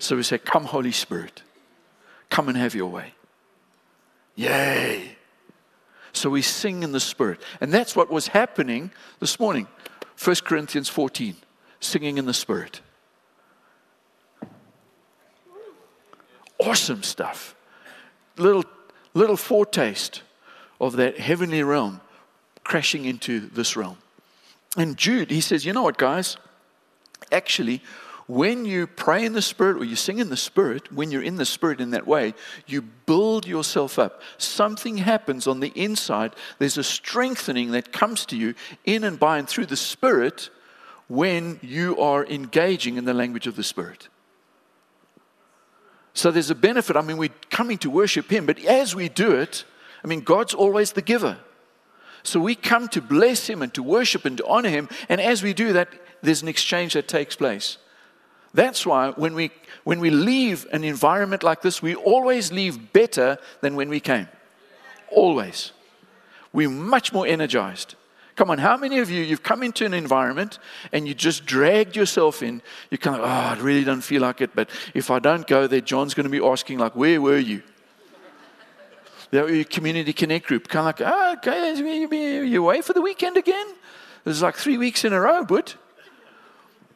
So 0.00 0.16
we 0.16 0.24
say, 0.24 0.38
Come, 0.38 0.64
Holy 0.64 0.90
Spirit, 0.90 1.44
come 2.30 2.48
and 2.48 2.58
have 2.58 2.74
your 2.74 2.88
way. 2.88 3.14
Yay! 4.34 5.11
So 6.12 6.30
we 6.30 6.42
sing 6.42 6.82
in 6.82 6.92
the 6.92 7.00
Spirit. 7.00 7.40
And 7.60 7.72
that's 7.72 7.96
what 7.96 8.10
was 8.10 8.28
happening 8.28 8.90
this 9.20 9.40
morning. 9.40 9.66
1 10.22 10.36
Corinthians 10.44 10.88
14, 10.88 11.36
singing 11.80 12.18
in 12.18 12.26
the 12.26 12.34
Spirit. 12.34 12.80
Awesome 16.58 17.02
stuff. 17.02 17.56
Little, 18.36 18.64
little 19.14 19.36
foretaste 19.36 20.22
of 20.80 20.96
that 20.96 21.18
heavenly 21.18 21.62
realm 21.62 22.00
crashing 22.62 23.04
into 23.04 23.40
this 23.40 23.76
realm. 23.76 23.98
And 24.76 24.96
Jude, 24.96 25.30
he 25.30 25.40
says, 25.40 25.64
you 25.64 25.72
know 25.72 25.82
what, 25.82 25.98
guys? 25.98 26.36
Actually, 27.30 27.82
when 28.26 28.64
you 28.64 28.86
pray 28.86 29.24
in 29.24 29.32
the 29.32 29.42
Spirit 29.42 29.76
or 29.78 29.84
you 29.84 29.96
sing 29.96 30.18
in 30.18 30.30
the 30.30 30.36
Spirit, 30.36 30.92
when 30.92 31.10
you're 31.10 31.22
in 31.22 31.36
the 31.36 31.44
Spirit 31.44 31.80
in 31.80 31.90
that 31.90 32.06
way, 32.06 32.34
you 32.66 32.82
build 32.82 33.46
yourself 33.46 33.98
up. 33.98 34.22
Something 34.38 34.98
happens 34.98 35.46
on 35.46 35.60
the 35.60 35.72
inside. 35.74 36.34
There's 36.58 36.78
a 36.78 36.84
strengthening 36.84 37.72
that 37.72 37.92
comes 37.92 38.24
to 38.26 38.36
you 38.36 38.54
in 38.84 39.04
and 39.04 39.18
by 39.18 39.38
and 39.38 39.48
through 39.48 39.66
the 39.66 39.76
Spirit 39.76 40.50
when 41.08 41.58
you 41.62 41.98
are 41.98 42.24
engaging 42.26 42.96
in 42.96 43.04
the 43.04 43.14
language 43.14 43.46
of 43.46 43.56
the 43.56 43.64
Spirit. 43.64 44.08
So 46.14 46.30
there's 46.30 46.50
a 46.50 46.54
benefit. 46.54 46.96
I 46.96 47.00
mean, 47.00 47.16
we're 47.16 47.30
coming 47.50 47.78
to 47.78 47.90
worship 47.90 48.30
Him, 48.30 48.46
but 48.46 48.58
as 48.64 48.94
we 48.94 49.08
do 49.08 49.32
it, 49.32 49.64
I 50.04 50.06
mean, 50.06 50.20
God's 50.20 50.54
always 50.54 50.92
the 50.92 51.02
giver. 51.02 51.38
So 52.22 52.38
we 52.38 52.54
come 52.54 52.88
to 52.88 53.00
bless 53.00 53.48
Him 53.48 53.62
and 53.62 53.72
to 53.74 53.82
worship 53.82 54.24
and 54.24 54.36
to 54.38 54.46
honor 54.46 54.68
Him. 54.68 54.88
And 55.08 55.20
as 55.20 55.42
we 55.42 55.54
do 55.54 55.72
that, 55.72 55.88
there's 56.22 56.42
an 56.42 56.48
exchange 56.48 56.94
that 56.94 57.08
takes 57.08 57.34
place. 57.34 57.78
That's 58.54 58.84
why 58.84 59.10
when 59.10 59.34
we, 59.34 59.50
when 59.84 60.00
we 60.00 60.10
leave 60.10 60.66
an 60.72 60.84
environment 60.84 61.42
like 61.42 61.62
this, 61.62 61.82
we 61.82 61.94
always 61.94 62.52
leave 62.52 62.92
better 62.92 63.38
than 63.60 63.76
when 63.76 63.88
we 63.88 64.00
came. 64.00 64.28
Always. 65.10 65.72
We're 66.52 66.68
much 66.68 67.12
more 67.12 67.26
energized. 67.26 67.94
Come 68.36 68.50
on, 68.50 68.58
how 68.58 68.76
many 68.76 68.98
of 68.98 69.10
you, 69.10 69.22
you've 69.22 69.42
come 69.42 69.62
into 69.62 69.84
an 69.84 69.94
environment 69.94 70.58
and 70.90 71.06
you 71.06 71.14
just 71.14 71.44
dragged 71.44 71.96
yourself 71.96 72.42
in? 72.42 72.62
You're 72.90 72.98
kind 72.98 73.16
of, 73.16 73.22
oh, 73.22 73.26
I 73.26 73.58
really 73.60 73.84
don't 73.84 74.00
feel 74.00 74.22
like 74.22 74.40
it, 74.40 74.54
but 74.54 74.70
if 74.94 75.10
I 75.10 75.18
don't 75.18 75.46
go 75.46 75.66
there, 75.66 75.80
John's 75.80 76.14
going 76.14 76.24
to 76.24 76.30
be 76.30 76.44
asking, 76.44 76.78
like, 76.78 76.96
where 76.96 77.20
were 77.20 77.38
you? 77.38 77.62
The 79.30 79.64
community 79.64 80.12
connect 80.12 80.46
group, 80.46 80.68
kind 80.68 80.88
of 80.88 81.00
like, 81.00 81.12
oh, 81.14 81.32
okay, 81.38 81.74
you 82.44 82.62
away 82.62 82.82
for 82.82 82.92
the 82.92 83.00
weekend 83.00 83.38
again? 83.38 83.66
This 84.24 84.36
is 84.36 84.42
like 84.42 84.56
three 84.56 84.76
weeks 84.76 85.04
in 85.04 85.14
a 85.14 85.20
row, 85.20 85.44
but 85.44 85.74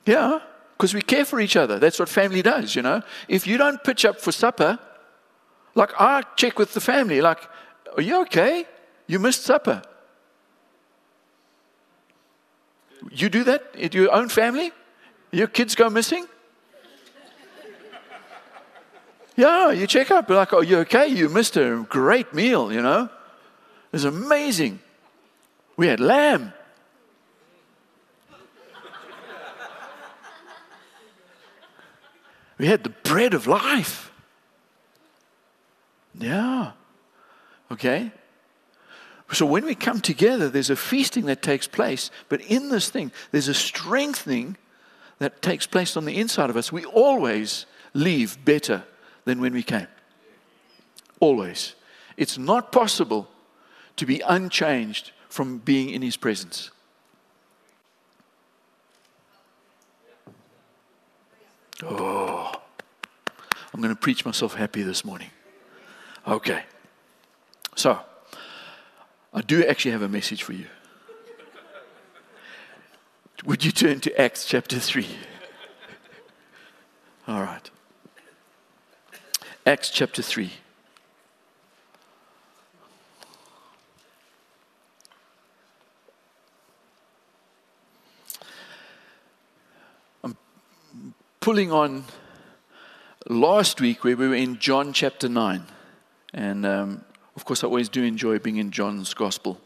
yeah 0.04 0.40
because 0.76 0.92
we 0.92 1.00
care 1.00 1.25
for 1.25 1.40
each 1.40 1.56
other. 1.56 1.78
That's 1.78 1.99
what 1.99 2.09
family 2.09 2.42
does, 2.42 2.76
you 2.76 2.83
know. 2.83 3.02
If 3.28 3.47
you 3.47 3.56
don't 3.56 3.83
pitch 3.83 4.04
up 4.04 4.21
for 4.21 4.30
supper, 4.30 4.78
like 5.75 5.90
I 5.99 6.23
check 6.37 6.59
with 6.59 6.75
the 6.75 6.80
family, 6.80 7.21
like, 7.21 7.38
are 7.97 8.02
you 8.02 8.21
okay? 8.23 8.66
You 9.06 9.18
missed 9.18 9.45
supper. 9.45 9.83
You 13.11 13.28
do 13.28 13.45
that 13.45 13.62
in 13.75 13.92
your 13.92 14.12
own 14.12 14.28
family? 14.28 14.73
Your 15.30 15.47
kids 15.47 15.75
go 15.75 15.88
missing? 15.88 16.26
Yeah, 19.37 19.71
you 19.71 19.87
check 19.87 20.11
up, 20.11 20.28
like, 20.30 20.52
are 20.52 20.64
you 20.64 20.78
okay? 20.78 21.06
You 21.09 21.28
missed 21.28 21.56
a 21.56 21.87
great 21.88 22.33
meal, 22.33 22.73
you 22.73 22.80
know. 22.80 23.04
It 23.04 23.92
was 23.92 24.04
amazing. 24.04 24.80
We 25.76 25.88
had 25.88 26.00
lamb. 26.00 26.52
We 32.58 32.66
had 32.66 32.84
the 32.84 32.90
bread 32.90 33.34
of 33.34 33.46
life. 33.46 34.10
Yeah. 36.18 36.72
Okay? 37.70 38.12
So 39.32 39.44
when 39.44 39.64
we 39.64 39.75
come 39.75 40.00
together, 40.00 40.48
there's 40.48 40.70
a 40.70 40.76
feasting 40.76 41.26
that 41.26 41.42
takes 41.42 41.66
place, 41.66 42.10
but 42.28 42.40
in 42.42 42.68
this 42.68 42.88
thing, 42.88 43.10
there's 43.32 43.48
a 43.48 43.54
strengthening 43.54 44.56
that 45.18 45.42
takes 45.42 45.66
place 45.66 45.96
on 45.96 46.04
the 46.04 46.16
inside 46.16 46.48
of 46.50 46.56
us. 46.56 46.70
We 46.70 46.84
always 46.84 47.66
leave 47.92 48.42
better 48.44 48.84
than 49.25 49.40
when 49.40 49.52
we 49.52 49.62
came. 49.62 49.88
Always. 51.20 51.75
It's 52.16 52.38
not 52.38 52.70
possible 52.70 53.28
to 53.96 54.06
be 54.06 54.20
unchanged 54.20 55.12
from 55.28 55.58
being 55.58 55.90
in 55.90 56.02
His 56.02 56.16
presence. 56.16 56.70
Oh, 61.83 62.52
I'm 63.73 63.80
going 63.80 63.95
to 63.95 64.00
preach 64.00 64.25
myself 64.25 64.54
happy 64.54 64.83
this 64.83 65.04
morning. 65.04 65.30
Okay. 66.26 66.62
So, 67.75 68.00
I 69.35 69.42
do 69.42 69.64
actually 69.64 69.92
have 69.92 70.02
a 70.02 70.09
message 70.09 70.42
for 70.42 70.54
you. 70.54 70.66
Would 73.45 73.64
you 73.64 73.73
turn 73.73 74.00
to 74.00 74.21
Acts 74.21 74.47
chapter 74.47 74.78
3? 74.78 75.06
All 77.28 77.42
right. 77.42 77.71
Acts 79.66 79.90
chapter 79.90 80.23
3. 80.23 80.52
Pulling 91.46 91.70
on 91.70 92.02
last 93.28 93.80
week 93.80 94.02
where 94.02 94.16
we 94.16 94.26
were 94.26 94.34
in 94.34 94.58
John 94.58 94.92
chapter 94.92 95.28
9. 95.28 95.62
And 96.34 96.66
um, 96.66 97.04
of 97.36 97.44
course, 97.44 97.62
I 97.62 97.68
always 97.68 97.88
do 97.88 98.02
enjoy 98.02 98.40
being 98.40 98.56
in 98.56 98.72
John's 98.72 99.14
gospel. 99.14 99.60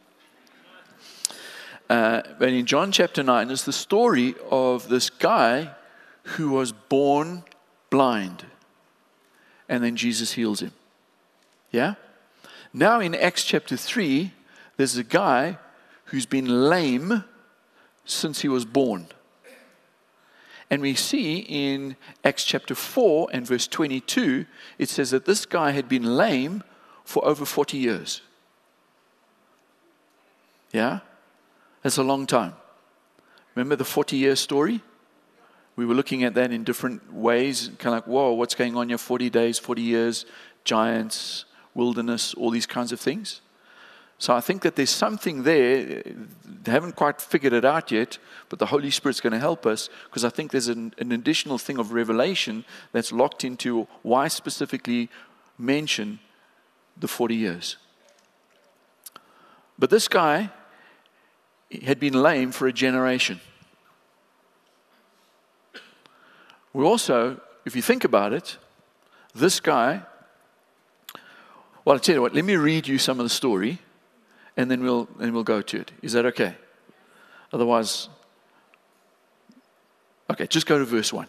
Uh, 1.88 2.20
but 2.38 2.50
in 2.50 2.66
John 2.66 2.92
chapter 2.92 3.22
9 3.22 3.50
is 3.50 3.64
the 3.64 3.72
story 3.72 4.34
of 4.50 4.90
this 4.90 5.08
guy 5.08 5.70
who 6.24 6.50
was 6.50 6.70
born 6.70 7.44
blind. 7.88 8.44
And 9.66 9.82
then 9.82 9.96
Jesus 9.96 10.32
heals 10.32 10.60
him. 10.60 10.72
Yeah? 11.70 11.94
Now 12.74 13.00
in 13.00 13.14
Acts 13.14 13.42
chapter 13.42 13.78
3, 13.78 14.32
there's 14.76 14.98
a 14.98 15.02
guy 15.02 15.56
who's 16.04 16.26
been 16.26 16.68
lame 16.68 17.24
since 18.04 18.42
he 18.42 18.48
was 18.48 18.66
born. 18.66 19.06
And 20.70 20.80
we 20.80 20.94
see 20.94 21.38
in 21.38 21.96
Acts 22.24 22.44
chapter 22.44 22.74
4 22.74 23.28
and 23.32 23.46
verse 23.46 23.66
22, 23.66 24.46
it 24.78 24.88
says 24.88 25.10
that 25.10 25.24
this 25.24 25.44
guy 25.44 25.72
had 25.72 25.88
been 25.88 26.16
lame 26.16 26.62
for 27.04 27.24
over 27.24 27.44
40 27.44 27.76
years. 27.76 28.22
Yeah? 30.72 31.00
That's 31.82 31.96
a 31.96 32.04
long 32.04 32.26
time. 32.26 32.54
Remember 33.56 33.74
the 33.74 33.84
40 33.84 34.16
year 34.16 34.36
story? 34.36 34.80
we 35.80 35.86
were 35.86 35.94
looking 35.94 36.24
at 36.24 36.34
that 36.34 36.52
in 36.52 36.62
different 36.62 37.10
ways, 37.10 37.70
kind 37.78 37.94
of 37.96 38.02
like, 38.02 38.06
whoa, 38.06 38.32
what's 38.32 38.54
going 38.54 38.76
on 38.76 38.90
here? 38.90 38.98
40 38.98 39.30
days, 39.30 39.58
40 39.58 39.80
years, 39.80 40.26
giants, 40.62 41.46
wilderness, 41.74 42.34
all 42.34 42.50
these 42.50 42.66
kinds 42.66 42.92
of 42.92 43.00
things. 43.00 43.40
So 44.20 44.36
I 44.36 44.42
think 44.42 44.60
that 44.62 44.76
there's 44.76 44.90
something 44.90 45.44
there. 45.44 46.02
They 46.44 46.70
haven't 46.70 46.94
quite 46.94 47.22
figured 47.22 47.54
it 47.54 47.64
out 47.64 47.90
yet, 47.90 48.18
but 48.50 48.58
the 48.58 48.66
Holy 48.66 48.90
Spirit's 48.90 49.18
going 49.18 49.32
to 49.32 49.38
help 49.38 49.64
us 49.64 49.88
because 50.04 50.26
I 50.26 50.28
think 50.28 50.50
there's 50.50 50.68
an, 50.68 50.92
an, 50.98 51.10
additional 51.10 51.56
thing 51.56 51.78
of 51.78 51.92
revelation 51.92 52.66
that's 52.92 53.12
locked 53.12 53.44
into 53.44 53.88
why 54.02 54.28
specifically 54.28 55.08
mention 55.56 56.18
the 56.98 57.08
40 57.08 57.34
years. 57.34 57.78
But 59.78 59.88
this 59.88 60.06
guy 60.06 60.50
had 61.82 61.98
been 61.98 62.12
lame 62.12 62.52
for 62.52 62.66
a 62.66 62.74
generation. 62.74 63.40
We 66.74 66.84
also, 66.84 67.40
if 67.64 67.74
you 67.74 67.80
think 67.80 68.04
about 68.04 68.34
it, 68.34 68.58
this 69.34 69.60
guy, 69.60 70.02
well, 71.86 71.94
I'll 71.94 72.00
tell 72.00 72.16
you 72.16 72.20
what, 72.20 72.34
let 72.34 72.44
me 72.44 72.56
read 72.56 72.86
you 72.86 72.98
some 72.98 73.18
of 73.18 73.24
the 73.24 73.30
story 73.30 73.78
and 74.56 74.70
then 74.70 74.82
we'll, 74.82 75.08
and 75.18 75.32
we'll 75.32 75.44
go 75.44 75.62
to 75.62 75.80
it. 75.80 75.92
Is 76.02 76.12
that 76.12 76.26
okay? 76.26 76.56
Otherwise, 77.52 78.08
okay, 80.30 80.46
just 80.46 80.66
go 80.66 80.78
to 80.78 80.84
verse 80.84 81.12
1. 81.12 81.26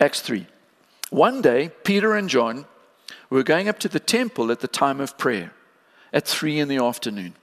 Acts 0.00 0.20
3. 0.20 0.46
One 1.10 1.42
day, 1.42 1.70
Peter 1.84 2.14
and 2.14 2.28
John 2.28 2.64
were 3.28 3.42
going 3.42 3.68
up 3.68 3.78
to 3.80 3.88
the 3.88 4.00
temple 4.00 4.50
at 4.50 4.60
the 4.60 4.68
time 4.68 5.00
of 5.00 5.18
prayer 5.18 5.52
at 6.12 6.26
3 6.26 6.58
in 6.58 6.68
the 6.68 6.78
afternoon. 6.78 7.34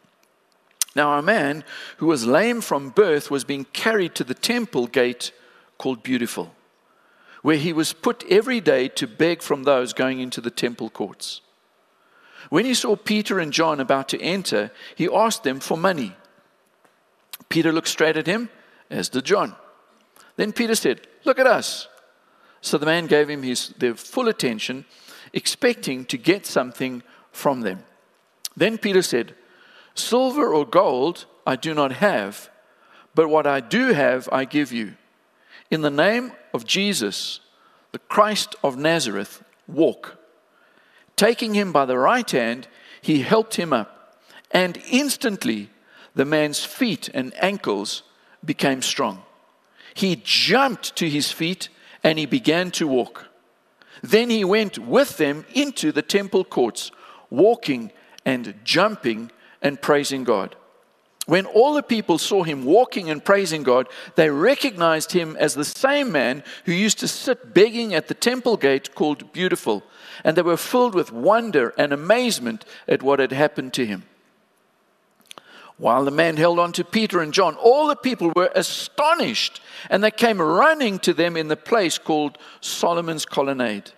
Now, 0.96 1.18
a 1.18 1.22
man 1.22 1.64
who 1.98 2.08
was 2.08 2.26
lame 2.26 2.62
from 2.62 2.90
birth 2.90 3.30
was 3.30 3.44
being 3.44 3.66
carried 3.66 4.16
to 4.16 4.24
the 4.24 4.34
temple 4.34 4.88
gate 4.88 5.32
called 5.78 6.04
Beautiful, 6.04 6.56
where 7.42 7.58
he 7.58 7.72
was 7.72 7.94
put 7.94 8.26
every 8.30 8.60
day 8.60 8.88
to 8.90 9.08
beg 9.08 9.42
from 9.42 9.64
those 9.64 9.94
going 9.94 10.20
into 10.20 10.42
the 10.42 10.52
temple 10.52 10.90
courts. 10.90 11.42
When 12.50 12.66
he 12.66 12.74
saw 12.74 12.96
Peter 12.96 13.40
and 13.40 13.52
John 13.52 13.80
about 13.80 14.10
to 14.10 14.22
enter, 14.22 14.72
he 14.96 15.10
asked 15.14 15.44
them 15.44 15.60
for 15.60 15.78
money. 15.78 16.16
Peter 17.50 17.72
looked 17.72 17.88
straight 17.88 18.18
at 18.18 18.28
him, 18.28 18.50
as 18.90 19.10
did 19.10 19.26
John. 19.26 19.56
Then 20.36 20.54
Peter 20.54 20.76
said, 20.76 21.08
Look 21.26 21.40
at 21.40 21.48
us. 21.48 21.88
So 22.62 22.78
the 22.78 22.86
man 22.86 23.08
gave 23.08 23.30
him 23.30 23.44
his, 23.44 23.70
their 23.78 23.96
full 23.96 24.28
attention, 24.28 24.86
expecting 25.34 26.06
to 26.06 26.18
get 26.18 26.46
something 26.46 27.04
from 27.32 27.62
them. 27.62 27.84
Then 28.56 28.78
Peter 28.78 29.02
said, 29.02 29.36
Silver 29.96 30.54
or 30.54 30.66
gold 30.66 31.26
I 31.46 31.56
do 31.56 31.74
not 31.74 31.94
have, 31.94 32.50
but 33.16 33.30
what 33.30 33.48
I 33.48 33.60
do 33.60 33.94
have 33.94 34.30
I 34.32 34.46
give 34.46 34.72
you. 34.72 34.96
In 35.72 35.82
the 35.82 35.90
name 35.90 36.32
of 36.54 36.66
Jesus, 36.66 37.42
the 37.92 38.00
Christ 38.00 38.56
of 38.64 38.78
Nazareth, 38.78 39.44
walk. 39.68 40.19
Taking 41.20 41.54
him 41.54 41.74
by 41.74 41.84
the 41.84 41.98
right 41.98 42.32
hand, 42.32 42.70
he 43.02 43.24
helped 43.24 43.56
him 43.56 43.74
up, 43.74 44.24
and 44.52 44.82
instantly 44.90 45.70
the 46.16 46.24
man's 46.24 46.64
feet 46.64 47.10
and 47.14 47.34
ankles 47.44 48.04
became 48.46 48.82
strong. 48.82 49.24
He 49.94 50.22
jumped 50.24 50.96
to 50.96 51.10
his 51.10 51.30
feet 51.30 51.68
and 52.06 52.18
he 52.18 52.26
began 52.26 52.72
to 52.72 52.88
walk. 52.88 53.28
Then 54.02 54.30
he 54.30 54.46
went 54.46 54.80
with 54.80 55.18
them 55.18 55.46
into 55.54 55.92
the 55.92 56.02
temple 56.02 56.46
courts, 56.46 56.90
walking 57.30 57.92
and 58.24 58.58
jumping 58.64 59.30
and 59.62 59.82
praising 59.82 60.24
God. 60.24 60.56
When 61.30 61.46
all 61.46 61.76
the 61.76 61.84
people 61.84 62.18
saw 62.18 62.42
him 62.42 62.66
walking 62.66 63.12
and 63.12 63.24
praising 63.24 63.62
God, 63.62 63.88
they 64.16 64.32
recognized 64.32 65.12
him 65.12 65.38
as 65.38 65.54
the 65.54 65.64
same 65.64 66.12
man 66.12 66.44
who 66.66 66.72
used 66.72 66.98
to 67.02 67.08
sit 67.08 67.54
begging 67.54 67.94
at 67.94 68.08
the 68.08 68.16
temple 68.16 68.58
gate 68.58 68.96
called 68.96 69.32
Beautiful, 69.32 69.84
and 70.24 70.36
they 70.36 70.42
were 70.42 70.58
filled 70.58 70.96
with 70.96 71.12
wonder 71.12 71.72
and 71.78 71.94
amazement 71.94 72.66
at 72.88 73.04
what 73.04 73.20
had 73.20 73.32
happened 73.32 73.74
to 73.74 73.86
him. 73.86 74.06
While 75.78 76.04
the 76.04 76.10
man 76.10 76.36
held 76.36 76.58
on 76.58 76.72
to 76.72 76.84
Peter 76.84 77.22
and 77.22 77.32
John, 77.32 77.54
all 77.58 77.86
the 77.88 77.96
people 77.96 78.32
were 78.36 78.50
astonished, 78.56 79.62
and 79.92 80.04
they 80.04 80.10
came 80.10 80.42
running 80.42 80.98
to 80.98 81.14
them 81.14 81.38
in 81.38 81.48
the 81.48 81.56
place 81.56 82.00
called 82.00 82.40
Solomon's 82.60 83.28
Colonnade. 83.28 83.92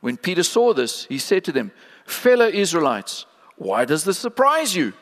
When 0.00 0.16
Peter 0.16 0.42
saw 0.42 0.72
this, 0.72 1.04
he 1.04 1.18
said 1.18 1.44
to 1.44 1.52
them, 1.52 1.70
Fellow 2.06 2.46
Israelites, 2.46 3.26
why 3.56 3.84
does 3.84 4.04
this 4.04 4.18
surprise 4.18 4.74
you? 4.74 4.94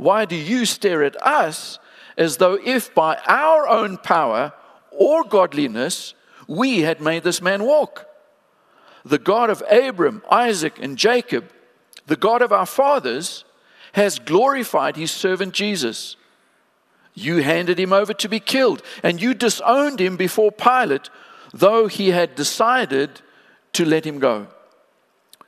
Why 0.00 0.24
do 0.24 0.34
you 0.34 0.64
stare 0.64 1.04
at 1.04 1.22
us 1.22 1.78
as 2.16 2.38
though 2.38 2.58
if 2.64 2.94
by 2.94 3.18
our 3.26 3.68
own 3.68 3.98
power 3.98 4.54
or 4.90 5.24
godliness 5.24 6.14
we 6.48 6.80
had 6.80 7.02
made 7.02 7.22
this 7.22 7.42
man 7.42 7.64
walk? 7.64 8.06
The 9.04 9.18
God 9.18 9.50
of 9.50 9.62
Abram, 9.70 10.22
Isaac, 10.30 10.78
and 10.80 10.96
Jacob, 10.96 11.50
the 12.06 12.16
God 12.16 12.40
of 12.40 12.50
our 12.50 12.64
fathers, 12.64 13.44
has 13.92 14.18
glorified 14.18 14.96
his 14.96 15.10
servant 15.10 15.52
Jesus. 15.52 16.16
You 17.12 17.42
handed 17.42 17.78
him 17.78 17.92
over 17.92 18.14
to 18.14 18.28
be 18.28 18.40
killed, 18.40 18.82
and 19.02 19.20
you 19.20 19.34
disowned 19.34 20.00
him 20.00 20.16
before 20.16 20.50
Pilate, 20.50 21.10
though 21.52 21.88
he 21.88 22.08
had 22.08 22.34
decided 22.34 23.20
to 23.74 23.84
let 23.84 24.06
him 24.06 24.18
go. 24.18 24.46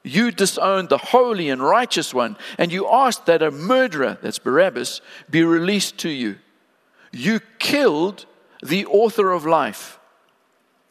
You 0.04 0.32
disowned 0.32 0.88
the 0.88 0.98
holy 0.98 1.48
and 1.48 1.62
righteous 1.62 2.12
one, 2.12 2.36
and 2.58 2.72
you 2.72 2.88
asked 2.88 3.26
that 3.26 3.42
a 3.42 3.50
murderer, 3.50 4.18
that's 4.20 4.38
Barabbas, 4.38 5.00
be 5.30 5.44
released 5.44 5.98
to 5.98 6.08
you. 6.08 6.38
You 7.12 7.40
killed 7.58 8.26
the 8.62 8.86
author 8.86 9.30
of 9.30 9.46
life. 9.46 10.00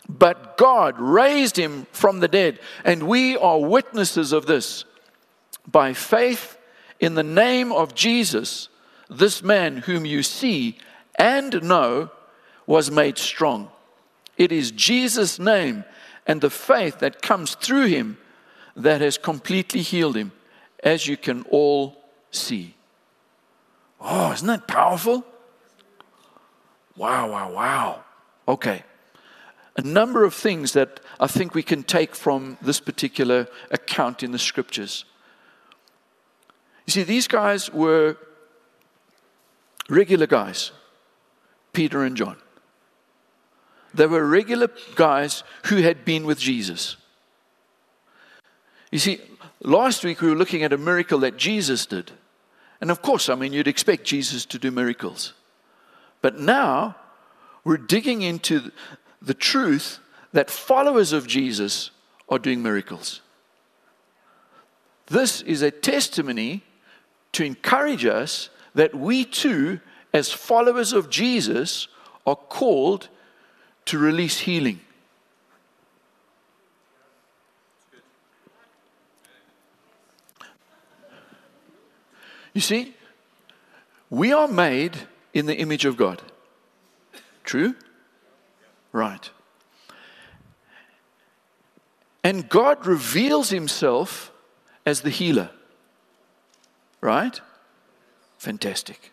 But 0.08 0.58
God 0.58 1.00
raised 1.00 1.58
him 1.58 1.88
from 1.92 2.20
the 2.20 2.28
dead, 2.28 2.60
and 2.86 3.04
we 3.04 3.38
are 3.38 3.60
witnesses 3.60 4.32
of 4.32 4.46
this. 4.46 4.86
By 5.68 5.94
faith 5.94 6.58
in 7.00 7.16
the 7.16 7.24
name 7.24 7.72
of 7.72 7.96
Jesus, 7.96 8.70
this 9.10 9.44
man 9.44 9.78
whom 9.78 10.06
you 10.06 10.24
see 10.24 10.78
and 11.16 11.62
know 11.64 12.12
was 12.66 12.90
made 12.90 13.18
strong. 13.18 13.70
It 14.38 14.52
is 14.52 14.72
Jesus' 14.72 15.38
name 15.38 15.84
and 16.26 16.40
the 16.40 16.50
faith 16.50 17.00
that 17.00 17.22
comes 17.22 17.56
through 17.56 17.88
him 17.88 18.18
that 18.76 19.02
has 19.02 19.18
completely 19.18 19.82
healed 19.82 20.16
him, 20.16 20.32
as 20.84 21.08
you 21.08 21.18
can 21.18 21.44
all 21.50 22.04
see. 22.32 22.76
Oh, 24.00 24.32
isn't 24.32 24.48
that 24.48 24.68
powerful? 24.68 25.26
Wow, 26.96 27.32
wow, 27.32 27.52
wow. 27.52 28.04
Okay. 28.48 28.84
A 29.78 29.82
number 29.82 30.24
of 30.24 30.34
things 30.34 30.74
that 30.74 31.00
I 31.20 31.28
think 31.28 31.54
we 31.54 31.64
can 31.64 31.84
take 31.84 32.16
from 32.16 32.58
this 32.62 32.80
particular 32.80 33.48
account 33.70 34.24
in 34.24 34.32
the 34.32 34.40
scriptures. 34.40 35.06
You 36.86 36.92
see, 36.92 37.04
these 37.04 37.28
guys 37.28 37.72
were 37.72 38.18
regular 39.88 40.28
guys, 40.28 40.72
Peter 41.74 42.04
and 42.04 42.18
John. 42.18 42.38
They 43.94 44.08
were 44.08 44.26
regular 44.26 44.70
guys 44.96 45.44
who 45.66 45.78
had 45.78 46.06
been 46.06 46.26
with 46.26 46.40
Jesus. 46.40 46.98
You 48.92 49.00
see, 49.00 49.22
last 49.62 50.04
week 50.04 50.22
we 50.22 50.30
were 50.30 50.36
looking 50.36 50.64
at 50.64 50.74
a 50.74 50.78
miracle 50.78 51.20
that 51.20 51.38
Jesus 51.38 51.86
did. 51.86 52.12
And 52.82 52.92
of 52.92 53.02
course, 53.02 53.30
I 53.30 53.36
mean, 53.36 53.54
you'd 53.54 53.68
expect 53.68 54.04
Jesus 54.04 54.46
to 54.48 54.60
do 54.60 54.70
miracles. 54.70 55.34
But 56.22 56.40
now 56.40 56.96
we're 57.64 57.78
digging 57.78 58.22
into 58.22 58.72
the 59.22 59.34
truth 59.34 60.00
that 60.34 60.50
followers 60.50 61.14
of 61.14 61.28
Jesus 61.28 61.92
are 62.28 62.40
doing 62.40 62.62
miracles. 62.62 63.22
This 65.08 65.42
is 65.42 65.62
a 65.62 65.72
testimony 65.72 66.64
to 67.34 67.44
encourage 67.44 68.06
us 68.06 68.50
that 68.76 68.96
we 68.96 69.26
too, 69.26 69.80
as 70.14 70.32
followers 70.32 70.94
of 70.94 71.10
Jesus, 71.10 71.88
are 72.26 72.36
called 72.36 73.10
to 73.86 73.98
release 73.98 74.40
healing. 74.40 74.80
You 82.54 82.62
see, 82.62 82.94
we 84.10 84.34
are 84.34 84.48
made 84.48 84.98
in 85.34 85.46
the 85.46 85.56
image 85.56 85.86
of 85.86 85.98
God. 85.98 86.22
True? 87.44 87.76
Right. 88.92 89.30
And 92.24 92.50
God 92.50 92.86
reveals 92.86 93.50
himself 93.50 94.32
as 94.86 95.02
the 95.02 95.10
healer. 95.10 95.50
Right? 97.00 97.40
Fantastic. 98.38 99.12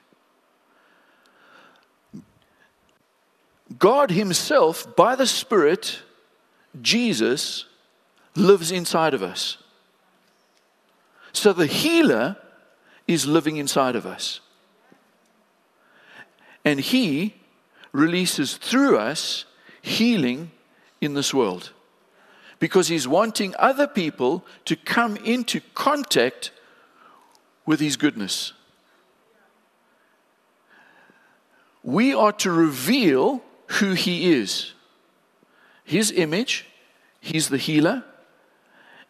God 3.78 4.10
Himself, 4.10 4.96
by 4.96 5.14
the 5.14 5.26
Spirit, 5.26 6.00
Jesus, 6.80 7.66
lives 8.34 8.70
inside 8.70 9.14
of 9.14 9.22
us. 9.22 9.58
So 11.32 11.52
the 11.52 11.66
healer 11.66 12.36
is 13.08 13.26
living 13.26 13.56
inside 13.56 13.96
of 13.96 14.06
us. 14.06 14.40
And 16.64 16.78
He 16.78 17.34
releases 17.92 18.56
through 18.56 18.98
us 18.98 19.44
healing 19.82 20.52
in 21.00 21.14
this 21.14 21.32
world 21.32 21.72
because 22.58 22.88
he's 22.88 23.06
wanting 23.06 23.54
other 23.58 23.86
people 23.86 24.44
to 24.64 24.76
come 24.76 25.16
into 25.18 25.60
contact 25.74 26.50
with 27.66 27.80
his 27.80 27.96
goodness. 27.96 28.52
We 31.82 32.14
are 32.14 32.32
to 32.32 32.50
reveal 32.50 33.42
who 33.66 33.92
he 33.92 34.32
is 34.32 34.72
his 35.84 36.12
image, 36.12 36.66
he's 37.18 37.48
the 37.48 37.56
healer, 37.56 38.04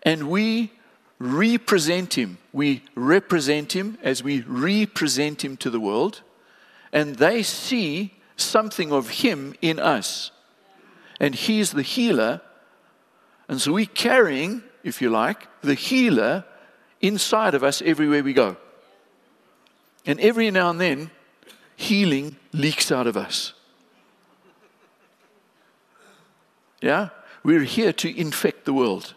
and 0.05 0.29
we 0.31 0.71
represent 1.19 2.15
him. 2.15 2.39
We 2.53 2.83
represent 2.95 3.73
him 3.73 3.99
as 4.03 4.23
we 4.23 4.43
represent 4.43 5.45
him 5.45 5.57
to 5.59 5.71
the 5.71 5.81
world, 5.81 6.23
and 6.93 7.17
they 7.17 7.43
see 7.43 8.15
something 8.37 8.93
of 8.93 9.11
him 9.11 9.55
in 9.61 9.79
us. 9.79 10.31
And 11.21 11.35
he's 11.35 11.73
the 11.73 11.83
healer, 11.83 12.41
and 13.49 13.61
so 13.61 13.73
we're 13.73 13.87
carrying, 13.87 14.63
if 14.85 15.03
you 15.03 15.11
like, 15.11 15.49
the 15.63 15.75
healer 15.75 16.45
inside 17.01 17.55
of 17.55 17.65
us 17.65 17.83
everywhere 17.83 18.23
we 18.23 18.33
go. 18.33 18.57
And 20.07 20.21
every 20.21 20.51
now 20.51 20.71
and 20.71 20.81
then, 20.81 21.11
healing 21.77 22.37
leaks 22.53 22.91
out 22.93 23.07
of 23.07 23.17
us. 23.17 23.53
Yeah? 26.81 27.09
We're 27.43 27.65
here 27.65 27.93
to 27.95 28.19
infect 28.19 28.65
the 28.65 28.73
world. 28.73 29.15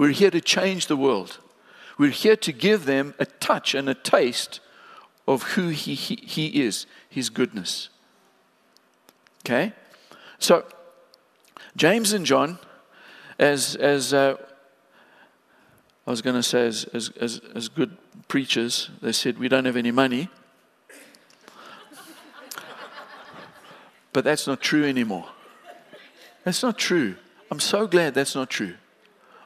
We're 0.00 0.12
here 0.12 0.30
to 0.30 0.40
change 0.40 0.86
the 0.86 0.96
world. 0.96 1.40
We're 1.98 2.08
here 2.08 2.34
to 2.34 2.52
give 2.52 2.86
them 2.86 3.12
a 3.18 3.26
touch 3.26 3.74
and 3.74 3.86
a 3.86 3.92
taste 3.92 4.60
of 5.28 5.42
who 5.42 5.68
he, 5.68 5.94
he, 5.94 6.14
he 6.24 6.62
is, 6.62 6.86
his 7.10 7.28
goodness. 7.28 7.90
Okay? 9.44 9.74
So, 10.38 10.64
James 11.76 12.14
and 12.14 12.24
John, 12.24 12.58
as, 13.38 13.76
as 13.76 14.14
uh, 14.14 14.36
I 16.06 16.10
was 16.10 16.22
going 16.22 16.36
to 16.36 16.42
say, 16.42 16.66
as, 16.66 16.84
as, 16.94 17.10
as, 17.20 17.42
as 17.54 17.68
good 17.68 17.94
preachers, 18.26 18.88
they 19.02 19.12
said, 19.12 19.38
We 19.38 19.48
don't 19.48 19.66
have 19.66 19.76
any 19.76 19.90
money. 19.90 20.30
but 24.14 24.24
that's 24.24 24.46
not 24.46 24.62
true 24.62 24.86
anymore. 24.86 25.28
That's 26.44 26.62
not 26.62 26.78
true. 26.78 27.16
I'm 27.50 27.60
so 27.60 27.86
glad 27.86 28.14
that's 28.14 28.34
not 28.34 28.48
true. 28.48 28.76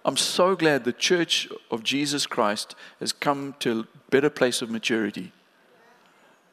I'm 0.04 0.18
so 0.18 0.54
glad 0.54 0.84
the 0.84 0.92
church 0.92 1.48
of 1.70 1.82
Jesus 1.82 2.26
Christ 2.26 2.74
has 3.00 3.12
come 3.12 3.54
to 3.60 3.80
a 3.80 4.10
better 4.10 4.28
place 4.28 4.60
of 4.60 4.70
maturity. 4.70 5.32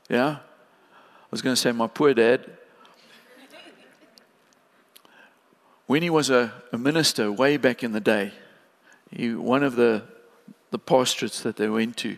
Yeah? 0.09 0.37
I 0.37 1.27
was 1.31 1.41
going 1.41 1.55
to 1.55 1.61
say, 1.61 1.71
my 1.73 1.87
poor 1.87 2.13
dad, 2.13 2.49
when 5.87 6.01
he 6.01 6.09
was 6.09 6.29
a, 6.29 6.53
a 6.71 6.77
minister 6.77 7.29
way 7.29 7.57
back 7.57 7.83
in 7.83 7.91
the 7.91 7.99
day, 7.99 8.31
he, 9.09 9.33
one 9.33 9.63
of 9.63 9.75
the, 9.75 10.03
the 10.69 10.79
pastorates 10.79 11.41
that 11.41 11.57
they 11.57 11.67
went 11.67 11.97
to, 11.97 12.17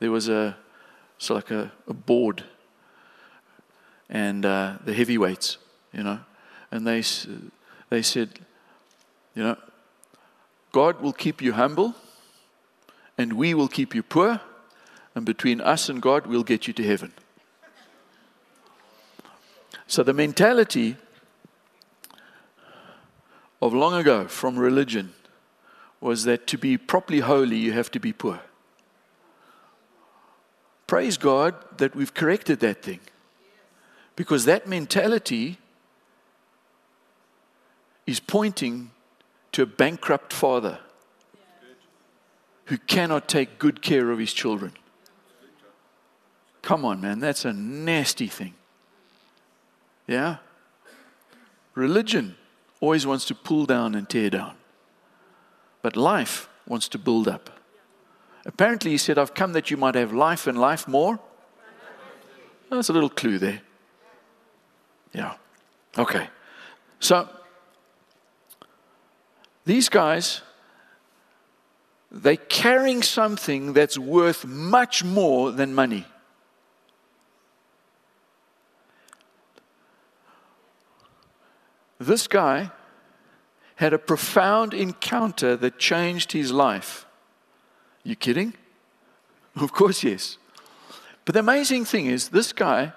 there 0.00 0.10
was 0.10 0.28
a, 0.28 0.58
it's 1.16 1.30
like 1.30 1.50
a, 1.50 1.72
a 1.88 1.94
board 1.94 2.44
and 4.10 4.44
uh, 4.44 4.76
the 4.84 4.92
heavyweights, 4.92 5.56
you 5.94 6.02
know, 6.02 6.20
and 6.70 6.86
they, 6.86 7.02
they 7.88 8.02
said, 8.02 8.28
you 9.34 9.42
know, 9.42 9.56
God 10.76 11.00
will 11.00 11.14
keep 11.14 11.40
you 11.40 11.54
humble, 11.54 11.94
and 13.16 13.32
we 13.32 13.54
will 13.54 13.66
keep 13.66 13.94
you 13.94 14.02
poor, 14.02 14.42
and 15.14 15.24
between 15.24 15.58
us 15.58 15.88
and 15.88 16.02
God, 16.02 16.26
we'll 16.26 16.42
get 16.42 16.66
you 16.66 16.74
to 16.74 16.82
heaven. 16.82 17.14
So 19.86 20.02
the 20.02 20.12
mentality 20.12 20.96
of 23.62 23.72
long 23.72 23.94
ago 23.94 24.28
from 24.28 24.58
religion 24.58 25.14
was 25.98 26.24
that 26.24 26.46
to 26.48 26.58
be 26.58 26.76
properly 26.76 27.20
holy, 27.20 27.56
you 27.56 27.72
have 27.72 27.90
to 27.92 27.98
be 27.98 28.12
poor. 28.12 28.40
Praise 30.86 31.16
God 31.16 31.54
that 31.78 31.96
we've 31.96 32.12
corrected 32.12 32.60
that 32.60 32.82
thing. 32.82 33.00
Because 34.14 34.44
that 34.44 34.66
mentality 34.66 35.56
is 38.06 38.20
pointing 38.20 38.90
to 39.56 39.62
a 39.62 39.66
bankrupt 39.66 40.34
father 40.34 40.80
who 42.66 42.76
cannot 42.76 43.26
take 43.26 43.58
good 43.58 43.80
care 43.80 44.10
of 44.10 44.18
his 44.18 44.34
children. 44.34 44.74
Come 46.60 46.84
on, 46.84 47.00
man, 47.00 47.20
that's 47.20 47.46
a 47.46 47.54
nasty 47.54 48.26
thing. 48.26 48.52
Yeah? 50.06 50.36
Religion 51.74 52.36
always 52.82 53.06
wants 53.06 53.24
to 53.24 53.34
pull 53.34 53.64
down 53.64 53.94
and 53.94 54.06
tear 54.06 54.28
down, 54.28 54.56
but 55.80 55.96
life 55.96 56.50
wants 56.68 56.86
to 56.88 56.98
build 56.98 57.26
up. 57.26 57.48
Apparently, 58.44 58.90
he 58.90 58.98
said, 58.98 59.16
I've 59.16 59.32
come 59.32 59.54
that 59.54 59.70
you 59.70 59.78
might 59.78 59.94
have 59.94 60.12
life 60.12 60.46
and 60.46 60.60
life 60.60 60.86
more. 60.86 61.18
That's 62.68 62.90
a 62.90 62.92
little 62.92 63.08
clue 63.08 63.38
there. 63.38 63.62
Yeah. 65.14 65.36
Okay. 65.96 66.28
So, 67.00 67.26
these 69.66 69.88
guys, 69.88 70.42
they're 72.10 72.36
carrying 72.36 73.02
something 73.02 73.72
that's 73.72 73.98
worth 73.98 74.46
much 74.46 75.04
more 75.04 75.50
than 75.50 75.74
money. 75.74 76.06
This 81.98 82.28
guy 82.28 82.70
had 83.74 83.92
a 83.92 83.98
profound 83.98 84.72
encounter 84.72 85.56
that 85.56 85.78
changed 85.78 86.32
his 86.32 86.52
life. 86.52 87.04
You 88.02 88.16
kidding? 88.16 88.54
Of 89.56 89.72
course, 89.72 90.04
yes. 90.04 90.36
But 91.24 91.32
the 91.32 91.40
amazing 91.40 91.86
thing 91.86 92.04
is, 92.04 92.28
this 92.28 92.52
guy, 92.52 92.92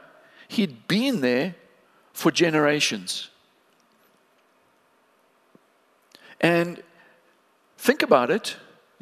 he'd 0.50 0.90
been 0.90 1.22
there 1.22 1.56
for 2.12 2.32
generations. 2.32 3.30
And 6.42 6.82
think 7.78 8.02
about 8.02 8.32
it 8.32 8.58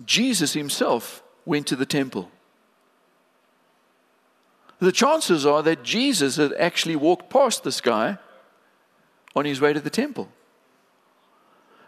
Jesus 0.05 0.53
himself 0.53 1.23
went 1.45 1.67
to 1.67 1.75
the 1.75 1.85
temple. 1.85 2.29
The 4.79 4.91
chances 4.91 5.45
are 5.45 5.63
that 5.63 5.83
Jesus 5.83 6.35
had 6.35 6.53
actually 6.53 6.95
walked 6.95 7.29
past 7.29 7.63
this 7.63 7.81
guy 7.81 8.17
on 9.35 9.45
his 9.45 9.59
way 9.59 9.73
to 9.73 9.79
the 9.79 9.89
temple. 9.89 10.29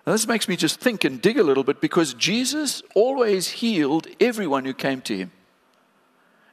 Now, 0.07 0.13
this 0.13 0.27
makes 0.27 0.47
me 0.47 0.55
just 0.55 0.79
think 0.79 1.03
and 1.03 1.21
dig 1.21 1.37
a 1.37 1.43
little 1.43 1.63
bit 1.63 1.81
because 1.81 2.15
Jesus 2.15 2.81
always 2.95 3.47
healed 3.49 4.07
everyone 4.19 4.65
who 4.65 4.73
came 4.73 5.01
to 5.01 5.15
him. 5.15 5.31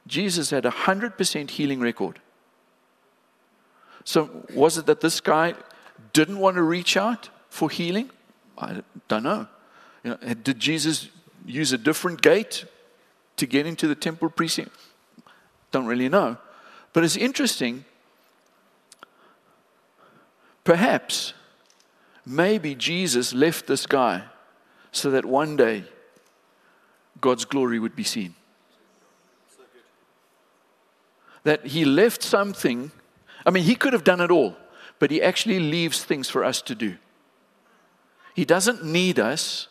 Jesus 0.05 0.51
had 0.51 0.65
a 0.65 0.71
100% 0.71 1.49
healing 1.49 1.79
record. 1.79 2.19
So, 4.03 4.45
was 4.53 4.77
it 4.77 4.85
that 4.85 5.01
this 5.01 5.19
guy 5.19 5.55
didn't 6.13 6.37
want 6.37 6.55
to 6.55 6.61
reach 6.61 6.95
out 6.95 7.29
for 7.49 7.69
healing? 7.69 8.11
I 8.57 8.81
don't 9.07 9.23
know. 9.23 9.47
You 10.03 10.11
know. 10.11 10.33
Did 10.33 10.59
Jesus 10.59 11.09
use 11.45 11.73
a 11.73 11.77
different 11.77 12.21
gate 12.21 12.65
to 13.37 13.45
get 13.45 13.65
into 13.65 13.87
the 13.87 13.95
temple 13.95 14.29
precinct? 14.29 14.71
Don't 15.71 15.85
really 15.85 16.09
know. 16.09 16.37
But 16.93 17.03
it's 17.03 17.17
interesting. 17.17 17.85
Perhaps, 20.63 21.33
maybe 22.25 22.75
Jesus 22.75 23.33
left 23.33 23.67
this 23.67 23.85
guy 23.85 24.23
so 24.91 25.11
that 25.11 25.25
one 25.25 25.55
day 25.55 25.85
God's 27.21 27.45
glory 27.45 27.79
would 27.79 27.95
be 27.95 28.03
seen. 28.03 28.35
That 31.43 31.67
he 31.67 31.85
left 31.85 32.21
something. 32.21 32.91
I 33.45 33.51
mean, 33.51 33.63
he 33.63 33.75
could 33.75 33.93
have 33.93 34.03
done 34.03 34.19
it 34.19 34.31
all, 34.31 34.57
but 34.99 35.11
he 35.11 35.21
actually 35.21 35.59
leaves 35.59 36.03
things 36.03 36.29
for 36.29 36.43
us 36.43 36.61
to 36.63 36.75
do. 36.75 36.97
He 38.37 38.45
doesn't 38.45 38.85
need 38.85 39.17
us, 39.17 39.67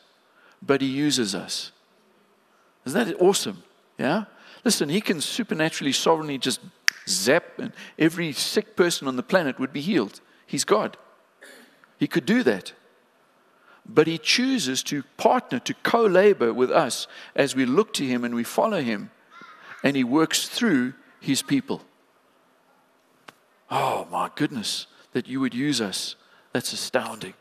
but 0.61 0.81
He 0.83 0.89
uses 0.89 1.37
us. 1.37 1.71
Isn't 2.85 3.07
that 3.07 3.23
awesome? 3.23 3.63
Yeah? 3.97 4.25
Listen, 4.65 4.89
He 4.89 5.01
can 5.01 5.21
supernaturally, 5.21 5.93
sovereignly 5.93 6.37
just 6.37 6.59
zap, 7.07 7.61
and 7.61 7.73
every 7.97 8.33
sick 8.33 8.75
person 8.75 9.07
on 9.07 9.15
the 9.15 9.23
planet 9.23 9.61
would 9.61 9.73
be 9.73 9.81
healed. 9.81 10.21
He's 10.49 10.65
God. 10.65 10.97
He 12.01 12.09
could 12.09 12.27
do 12.27 12.43
that. 12.43 12.73
But 13.89 14.09
He 14.09 14.19
chooses 14.19 14.83
to 14.85 15.05
partner, 15.17 15.61
to 15.61 15.75
co 15.85 16.05
labor 16.05 16.53
with 16.53 16.73
us 16.73 17.07
as 17.37 17.55
we 17.55 17.67
look 17.67 17.95
to 17.95 18.05
Him 18.05 18.25
and 18.25 18.35
we 18.35 18.43
follow 18.43 18.83
Him, 18.83 19.13
and 19.85 19.97
He 19.97 20.03
works 20.03 20.49
through 20.49 20.95
His 21.21 21.41
people. 21.41 21.83
Oh, 23.71 24.09
my 24.11 24.29
goodness, 24.35 24.89
that 25.13 25.29
you 25.29 25.39
would 25.39 25.55
use 25.55 25.81
us. 25.81 26.17
That's 26.53 26.73
astounding. 26.73 27.35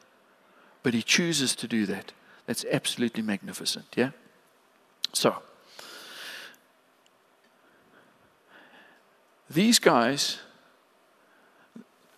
But 0.86 0.94
he 0.94 1.02
chooses 1.02 1.56
to 1.56 1.68
do 1.68 1.88
that. 1.88 2.14
That's 2.46 2.64
absolutely 2.72 3.24
magnificent, 3.24 3.88
yeah? 3.96 4.12
So, 5.14 5.42
these 9.50 9.80
guys, 9.80 10.38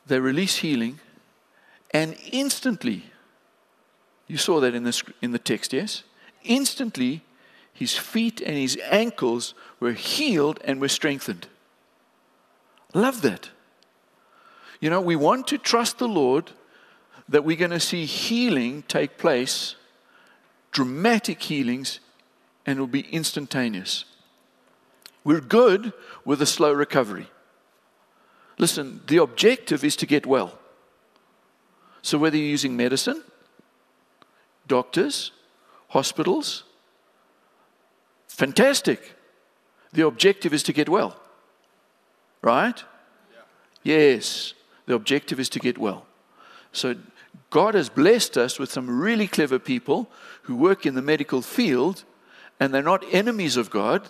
they 0.05 0.19
release 0.19 0.57
healing, 0.57 0.99
and 1.91 2.17
instantly, 2.29 3.05
you 4.27 4.35
saw 4.35 4.59
that 4.59 4.75
in 4.75 4.83
the, 4.83 5.01
in 5.21 5.31
the 5.31 5.39
text, 5.39 5.71
yes? 5.71 6.03
Instantly, 6.43 7.23
his 7.71 7.95
feet 7.95 8.41
and 8.41 8.57
his 8.57 8.77
ankles 8.91 9.53
were 9.79 9.93
healed 9.93 10.59
and 10.65 10.81
were 10.81 10.89
strengthened. 10.89 11.47
Love 12.93 13.21
that. 13.21 13.49
You 14.81 14.89
know, 14.89 14.99
we 14.99 15.15
want 15.15 15.47
to 15.47 15.57
trust 15.57 15.99
the 15.99 16.09
Lord 16.09 16.51
that 17.29 17.43
we're 17.43 17.57
going 17.57 17.71
to 17.71 17.79
see 17.79 18.05
healing 18.05 18.83
take 18.87 19.17
place, 19.17 19.75
dramatic 20.71 21.41
healings, 21.41 21.99
and 22.65 22.77
it 22.77 22.79
will 22.79 22.87
be 22.87 23.07
instantaneous. 23.11 24.05
We're 25.23 25.41
good 25.41 25.93
with 26.23 26.41
a 26.41 26.45
slow 26.45 26.71
recovery. 26.71 27.27
Listen, 28.57 29.01
the 29.07 29.17
objective 29.17 29.83
is 29.83 29.95
to 29.97 30.05
get 30.05 30.25
well. 30.25 30.57
So, 32.01 32.17
whether 32.17 32.37
you're 32.37 32.47
using 32.47 32.77
medicine, 32.77 33.23
doctors, 34.67 35.31
hospitals, 35.89 36.63
fantastic. 38.27 39.13
The 39.93 40.05
objective 40.05 40.53
is 40.53 40.63
to 40.63 40.73
get 40.73 40.89
well. 40.89 41.19
Right? 42.41 42.83
Yeah. 43.83 43.95
Yes, 43.95 44.53
the 44.85 44.93
objective 44.93 45.39
is 45.39 45.49
to 45.49 45.59
get 45.59 45.77
well. 45.77 46.05
So, 46.71 46.95
God 47.49 47.75
has 47.75 47.89
blessed 47.89 48.37
us 48.37 48.59
with 48.59 48.71
some 48.71 48.99
really 48.99 49.27
clever 49.27 49.59
people 49.59 50.09
who 50.43 50.55
work 50.55 50.85
in 50.85 50.95
the 50.95 51.01
medical 51.01 51.41
field, 51.41 52.03
and 52.59 52.73
they're 52.73 52.81
not 52.81 53.03
enemies 53.11 53.57
of 53.57 53.69
God. 53.69 54.09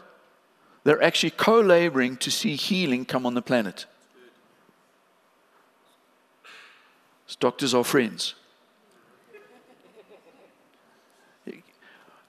They're 0.84 1.04
actually 1.04 1.32
co 1.32 1.60
laboring 1.60 2.18
to 2.18 2.32
see 2.32 2.56
healing 2.56 3.06
come 3.06 3.26
on 3.26 3.34
the 3.34 3.42
planet. 3.42 3.86
Doctors 7.40 7.74
are 7.74 7.84
friends. 7.84 8.36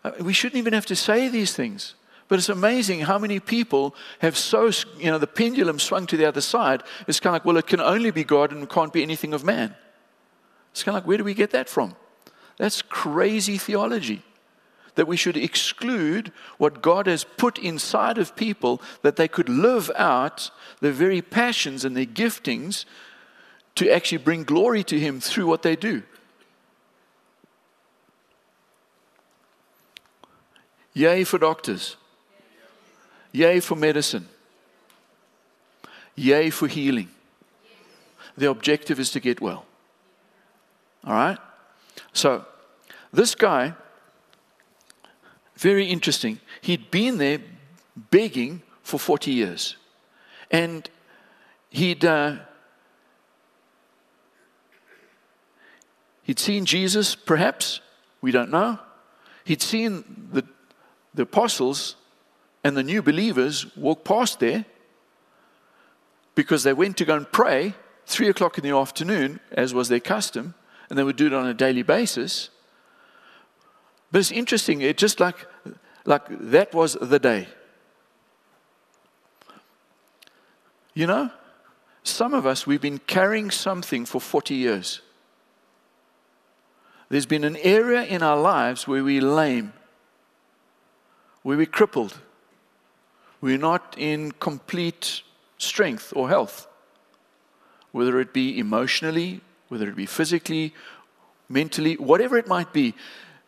Uh, 0.05 0.13
we 0.21 0.33
shouldn't 0.33 0.59
even 0.59 0.73
have 0.73 0.87
to 0.87 0.97
say 0.97 1.29
these 1.29 1.55
things. 1.55 1.95
But 2.29 2.39
it's 2.39 2.49
amazing 2.49 3.01
how 3.01 3.19
many 3.19 3.41
people 3.41 3.95
have 4.19 4.37
so, 4.37 4.71
you 4.99 5.11
know, 5.11 5.19
the 5.19 5.27
pendulum 5.27 5.79
swung 5.79 6.07
to 6.09 6.17
the 6.17 6.27
other 6.27 6.43
side. 6.43 6.83
It's 7.07 7.21
kind 7.21 7.35
of 7.35 7.41
like, 7.41 7.45
well, 7.47 7.57
it 7.57 7.67
can 7.67 7.81
only 7.81 8.11
be 8.11 8.23
God 8.23 8.53
and 8.53 8.63
it 8.63 8.69
can't 8.69 8.93
be 8.93 9.03
anything 9.03 9.33
of 9.33 9.45
man. 9.45 9.75
It's 10.79 10.85
kind 10.85 10.97
of 10.97 11.03
like, 11.03 11.09
where 11.09 11.19
do 11.19 11.25
we 11.25 11.35
get 11.35 11.51
that 11.51 11.69
from? 11.69 11.97
That's 12.57 12.83
crazy 12.83 13.59
theology. 13.59 14.23
That 14.95 15.09
we 15.09 15.17
should 15.17 15.37
exclude 15.37 16.31
what 16.57 16.83
God 16.83 17.09
has 17.09 17.25
put 17.25 17.59
inside 17.59 18.17
of 18.17 18.37
people 18.37 18.81
that 19.03 19.17
they 19.17 19.27
could 19.27 19.49
live 19.49 19.91
out 19.97 20.53
their 20.81 20.93
very 20.93 21.21
passions 21.21 21.85
and 21.85 21.97
their 21.97 22.07
giftings 22.07 22.85
to 23.75 23.91
actually 23.91 24.19
bring 24.19 24.45
glory 24.45 24.85
to 24.85 25.01
Him 25.01 25.19
through 25.19 25.49
what 25.49 25.63
they 25.63 25.75
do. 25.75 26.05
Yay 30.95 31.25
for 31.25 31.39
doctors. 31.39 31.97
Yay 33.33 33.59
for 33.59 33.75
medicine. 33.75 34.29
Yay 36.15 36.51
for 36.51 36.69
healing. 36.69 37.09
The 38.37 38.49
objective 38.49 39.01
is 39.01 39.11
to 39.11 39.19
get 39.19 39.41
well. 39.41 39.65
All 41.09 41.15
right? 41.15 41.39
So, 42.13 42.45
this 43.13 43.35
guy, 43.35 43.73
very 45.57 45.87
interesting. 45.87 46.39
He'd 46.61 46.91
been 46.91 47.17
there 47.17 47.41
begging 48.11 48.63
for 48.83 48.99
40 48.99 49.33
years. 49.33 49.77
And 50.51 50.89
he'd, 51.71 52.05
uh, 52.05 52.37
he'd 56.25 56.39
seen 56.39 56.67
Jesus, 56.67 57.15
perhaps. 57.15 57.81
We 58.21 58.31
don't 58.31 58.51
know. 58.51 58.79
He'd 59.45 59.63
seen 59.63 60.29
the, 60.31 60.45
the 61.15 61.23
apostles 61.23 61.97
and 62.63 62.77
the 62.77 62.83
new 62.83 63.01
believers 63.01 63.75
walk 63.77 64.05
past 64.05 64.41
there 64.41 64.67
because 66.35 66.65
they 66.65 66.75
went 66.75 66.99
to 66.99 67.07
go 67.07 67.17
and 67.17 67.33
pray 67.33 67.73
three 68.05 68.29
o'clock 68.29 68.59
in 68.59 68.65
the 68.65 68.77
afternoon, 68.77 69.41
as 69.53 69.73
was 69.73 69.89
their 69.89 70.01
custom, 70.01 70.55
and 70.89 70.99
they 70.99 71.03
would 71.03 71.17
do 71.17 71.27
it 71.27 71.33
on 71.33 71.47
a 71.47 71.55
daily 71.55 71.83
basis. 71.83 72.51
But 74.11 74.21
it's 74.21 74.33
interesting, 74.33 74.81
it 74.81 74.97
just 74.97 75.21
like, 75.21 75.37
like 76.05 76.25
that 76.29 76.75
was 76.75 76.95
the 77.01 77.19
day. 77.19 77.49
You 80.95 81.07
know, 81.07 81.31
some 82.03 82.35
of 82.35 82.47
us, 82.47 82.67
we've 82.67 82.81
been 82.81 82.99
carrying 82.99 83.51
something 83.51 84.05
for 84.05 84.21
40 84.21 84.55
years. 84.55 85.01
There's 87.11 87.27
been 87.27 87.45
an 87.45 87.57
area 87.57 88.03
in 88.03 88.23
our 88.23 88.39
lives 88.39 88.89
where 88.89 89.05
we're 89.05 89.23
lame, 89.23 89.73
where 91.43 91.57
we're 91.57 91.67
crippled, 91.67 92.19
we're 93.41 93.59
not 93.59 93.95
in 93.97 94.33
complete 94.33 95.23
strength 95.59 96.13
or 96.17 96.29
health, 96.29 96.67
whether 97.93 98.19
it 98.21 98.33
be 98.33 98.59
emotionally, 98.59 99.41
whether 99.69 99.89
it 99.89 99.97
be 99.97 100.07
physically, 100.07 100.75
mentally, 101.49 101.95
whatever 101.95 102.37
it 102.39 102.47
might 102.47 102.73
be, 102.73 102.95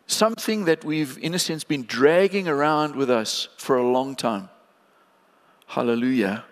something 0.07 0.65
that 0.65 0.85
we've, 0.85 1.19
in 1.19 1.35
a 1.35 1.39
sense, 1.39 1.65
been 1.65 1.85
dragging 1.85 2.49
around 2.49 2.97
with 2.97 3.11
us 3.11 3.49
for 3.57 3.77
a 3.77 3.87
long 3.87 4.17
time. 4.17 4.49
Hallelujah. 5.67 6.45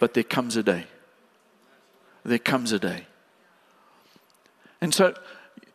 But 0.00 0.14
there 0.14 0.24
comes 0.24 0.56
a 0.56 0.62
day. 0.62 0.86
There 2.24 2.38
comes 2.38 2.72
a 2.72 2.78
day. 2.78 3.06
And 4.80 4.92
so, 4.94 5.14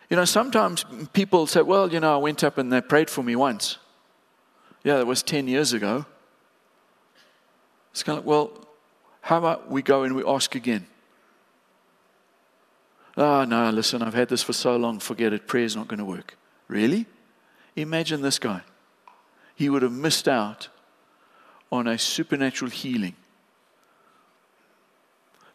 you 0.09 0.17
know, 0.17 0.25
sometimes 0.25 0.85
people 1.13 1.47
say, 1.47 1.61
well, 1.61 1.91
you 1.91 1.99
know, 1.99 2.15
I 2.15 2.17
went 2.17 2.43
up 2.43 2.57
and 2.57 2.71
they 2.71 2.81
prayed 2.81 3.09
for 3.09 3.23
me 3.23 3.35
once. 3.35 3.77
Yeah, 4.83 4.97
that 4.97 5.05
was 5.05 5.21
10 5.21 5.47
years 5.47 5.73
ago. 5.73 6.05
It's 7.91 8.03
kind 8.03 8.17
of 8.17 8.25
like, 8.25 8.29
well, 8.29 8.51
how 9.21 9.37
about 9.37 9.69
we 9.69 9.81
go 9.81 10.03
and 10.03 10.15
we 10.15 10.23
ask 10.25 10.55
again? 10.55 10.87
Oh, 13.17 13.45
no, 13.45 13.71
listen, 13.71 14.03
I've 14.03 14.13
had 14.13 14.29
this 14.29 14.43
for 14.43 14.53
so 14.53 14.77
long, 14.77 14.99
forget 14.99 15.33
it. 15.33 15.47
Prayer's 15.47 15.75
not 15.75 15.87
going 15.87 15.97
to 15.97 16.05
work. 16.05 16.37
Really? 16.67 17.07
Imagine 17.75 18.21
this 18.21 18.37
guy. 18.37 18.61
He 19.55 19.69
would 19.69 19.81
have 19.81 19.91
missed 19.91 20.27
out 20.27 20.67
on 21.71 21.87
a 21.87 21.97
supernatural 21.97 22.69
healing. 22.69 23.15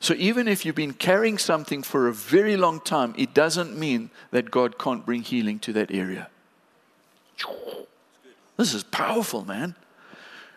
So, 0.01 0.15
even 0.15 0.49
if 0.49 0.67
you've 0.67 0.75
been 0.75 0.95
carrying 0.95 1.39
something 1.39 1.85
for 1.85 2.09
a 2.09 2.13
very 2.13 2.57
long 2.57 2.81
time, 2.81 3.15
it 3.17 3.33
doesn't 3.33 3.79
mean 3.79 4.11
that 4.33 4.51
God 4.51 4.77
can't 4.77 5.07
bring 5.07 5.23
healing 5.23 5.61
to 5.61 5.73
that 5.75 5.93
area. 5.93 6.29
This 8.57 8.75
is 8.75 8.83
powerful, 8.83 9.45
man. 9.45 9.77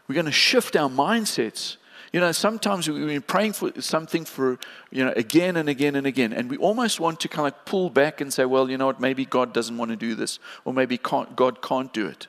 We're 0.08 0.16
going 0.16 0.26
to 0.26 0.32
shift 0.32 0.76
our 0.76 0.90
mindsets. 0.90 1.78
You 2.14 2.20
know, 2.20 2.32
sometimes 2.32 2.88
we've 2.88 3.08
been 3.08 3.22
praying 3.22 3.54
for 3.54 3.82
something 3.82 4.26
for, 4.26 4.58
you 4.92 5.04
know, 5.04 5.14
again 5.16 5.58
and 5.58 5.68
again 5.68 5.96
and 5.96 6.08
again. 6.08 6.34
And 6.34 6.50
we 6.50 6.58
almost 6.58 7.00
want 7.00 7.20
to 7.22 7.28
kind 7.28 7.48
of 7.48 7.66
pull 7.66 7.90
back 7.90 8.22
and 8.22 8.34
say, 8.34 8.46
well, 8.46 8.70
you 8.70 8.78
know 8.78 8.86
what, 8.86 9.00
maybe 9.00 9.26
God 9.26 9.54
doesn't 9.54 9.78
want 9.78 9.92
to 9.92 9.98
do 9.98 10.16
this, 10.16 10.40
or 10.64 10.74
maybe 10.74 10.98
can't, 10.98 11.36
God 11.36 11.62
can't 11.62 11.92
do 11.94 12.08
it. 12.08 12.28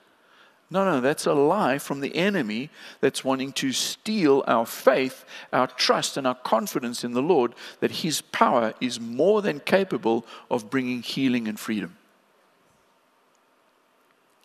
No, 0.68 0.84
no, 0.84 1.00
that's 1.00 1.26
a 1.26 1.32
lie 1.32 1.78
from 1.78 2.00
the 2.00 2.16
enemy 2.16 2.70
that's 3.00 3.24
wanting 3.24 3.52
to 3.52 3.70
steal 3.70 4.42
our 4.48 4.66
faith, 4.66 5.24
our 5.52 5.68
trust, 5.68 6.16
and 6.16 6.26
our 6.26 6.34
confidence 6.34 7.04
in 7.04 7.12
the 7.12 7.22
Lord 7.22 7.54
that 7.78 7.92
His 7.92 8.20
power 8.20 8.74
is 8.80 8.98
more 8.98 9.42
than 9.42 9.60
capable 9.60 10.26
of 10.50 10.68
bringing 10.68 11.02
healing 11.02 11.46
and 11.46 11.58
freedom. 11.58 11.96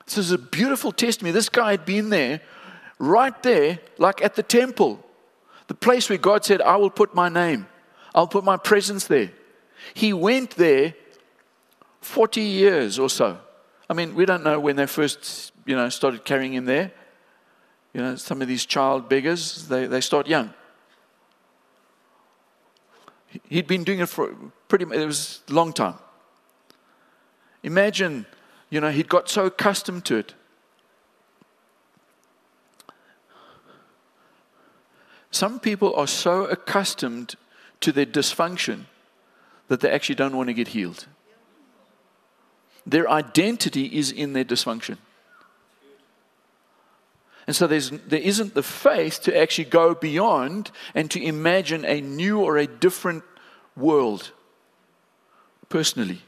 This 0.06 0.20
is 0.20 0.32
a 0.32 0.38
beautiful 0.38 0.92
testimony. 0.92 1.32
This 1.32 1.50
guy 1.50 1.72
had 1.72 1.86
been 1.86 2.10
there 2.10 2.42
right 3.00 3.42
there, 3.42 3.80
like 3.98 4.22
at 4.22 4.36
the 4.36 4.44
temple, 4.44 5.04
the 5.72 5.76
place 5.76 6.10
where 6.10 6.18
God 6.18 6.44
said, 6.44 6.62
I 6.62 6.76
will 6.76 6.90
put 6.90 7.16
my 7.16 7.30
name, 7.30 7.66
I'll 8.14 8.28
put 8.28 8.44
my 8.44 8.58
presence 8.58 9.08
there. 9.08 9.32
He 9.94 10.12
went 10.12 10.58
there 10.58 10.96
40 12.02 12.42
years 12.42 13.00
or 13.00 13.10
so. 13.10 13.40
I 13.90 13.94
mean, 13.94 14.14
we 14.14 14.26
don't 14.26 14.44
know 14.44 14.60
when 14.60 14.76
they 14.76 14.86
first, 14.86 15.54
you 15.66 15.78
know, 15.78 15.88
started 15.88 16.26
carrying 16.26 16.54
him 16.54 16.66
there. 16.66 16.92
You 17.94 18.02
know, 18.02 18.16
some 18.18 18.42
of 18.42 18.50
these 18.50 18.66
child 18.66 19.08
beggars, 19.08 19.70
they, 19.70 19.86
they 19.86 20.02
start 20.02 20.28
young. 20.28 20.54
He'd 23.48 23.68
been 23.68 23.86
doing 23.86 24.00
it 24.00 24.10
for 24.10 24.36
pretty 24.68 24.84
it 24.84 25.06
was 25.06 25.40
a 25.50 25.54
long 25.54 25.72
time. 25.72 25.96
Imagine, 27.64 28.26
you 28.70 28.82
know, 28.82 28.92
he'd 28.92 29.08
got 29.08 29.30
so 29.30 29.46
accustomed 29.46 30.04
to 30.04 30.18
it. 30.18 30.34
Some 35.32 35.60
people 35.60 35.96
are 35.96 36.08
so 36.08 36.46
accustomed 36.46 37.36
to 37.80 37.92
their 37.92 38.06
dysfunction 38.06 38.86
that 39.70 39.80
they 39.80 39.90
actually 39.90 40.16
don't 40.16 40.36
want 40.36 40.48
to 40.48 40.54
get 40.54 40.70
healed. 40.70 41.08
Their 42.86 43.10
identity 43.10 43.86
is 43.86 44.12
in 44.12 44.34
their 44.34 44.44
dysfunction. 44.44 44.98
And 47.48 47.56
so 47.56 47.68
there's, 47.68 47.90
there 47.90 48.20
isn't 48.20 48.54
the 48.54 48.64
faith 48.64 49.22
to 49.24 49.38
actually 49.38 49.66
go 49.66 49.96
beyond 49.96 50.72
and 50.94 51.10
to 51.12 51.24
imagine 51.24 51.86
a 51.86 52.02
new 52.02 52.40
or 52.40 52.58
a 52.58 52.68
different 52.68 53.24
world 53.76 54.32
personally. 55.70 56.22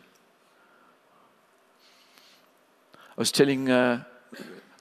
I 2.93 3.21
was 3.21 3.31
telling 3.31 3.69
uh, 3.69 4.03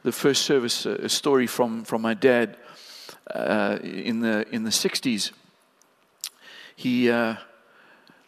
the 0.05 0.13
first 0.13 0.43
service 0.43 0.87
a 0.87 1.09
story 1.09 1.47
from, 1.47 1.85
from 1.85 2.03
my 2.03 2.15
dad 2.15 2.57
uh, 3.31 3.79
in, 3.83 4.21
the, 4.21 4.47
in 4.51 4.65
the 4.65 4.71
60s. 4.71 5.33
He 6.75 7.11
uh, 7.11 7.37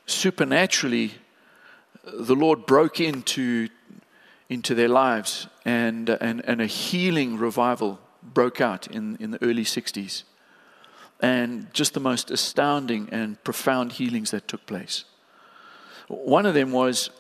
supernaturally, 0.07 1.13
the 2.05 2.35
Lord 2.35 2.67
broke 2.67 3.01
into, 3.01 3.69
into 4.49 4.75
their 4.75 4.89
lives, 4.89 5.49
and, 5.65 6.09
and, 6.09 6.45
and 6.47 6.61
a 6.61 6.67
healing 6.67 7.39
revival 7.39 7.99
broke 8.23 8.61
out 8.61 8.87
in, 8.89 9.17
in 9.17 9.31
the 9.31 9.43
early 9.43 9.65
60s. 9.65 10.25
And 11.21 11.73
just 11.73 11.95
the 11.95 12.01
most 12.01 12.31
astounding 12.31 13.09
and 13.11 13.43
profound 13.45 13.93
healings 13.93 14.31
that 14.33 14.49
took 14.49 14.67
place. 14.67 15.05
One 16.09 16.45
of 16.45 16.55
them 16.55 16.71
was 16.71 17.11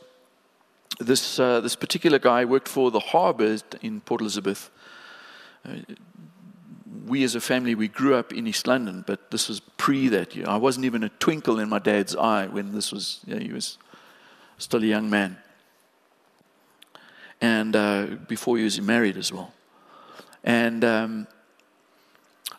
this, 1.01 1.39
uh, 1.39 1.61
this 1.61 1.77
particular 1.77 2.19
guy 2.19 2.45
worked 2.45 2.69
for 2.69 2.91
the 2.91 3.01
harbor 3.01 3.57
in 3.81 4.01
Port 4.03 4.21
Elizabeth. 4.21 4.71
Uh, 5.67 5.77
we 7.07 7.25
as 7.25 7.35
a 7.35 7.41
family, 7.41 7.75
we 7.75 7.89
grew 7.89 8.15
up 8.15 8.33
in 8.33 8.47
East 8.47 8.67
London, 8.67 9.05
but 9.07 9.31
this 9.31 9.49
was 9.49 9.61
pre 9.61 10.09
that 10.09 10.35
year. 10.35 10.47
I 10.49 10.57
wasn't 10.57 10.87
even 10.87 11.05
a 11.05 11.09
twinkle 11.09 11.59
in 11.59 11.69
my 11.69 11.79
dad's 11.79 12.17
eye 12.17 12.47
when 12.47 12.73
this 12.73 12.93
was, 12.93 13.21
you 13.27 13.35
know, 13.35 13.41
he 13.41 13.53
was 13.53 13.79
still 14.59 14.83
a 14.83 14.87
young 14.87 15.11
man. 15.11 15.37
And 17.41 17.77
uh, 17.77 18.07
before 18.29 18.57
he 18.57 18.65
was 18.65 18.81
married 18.81 19.17
as 19.17 19.33
well. 19.33 19.53
And 20.43 20.85
um, 20.85 21.27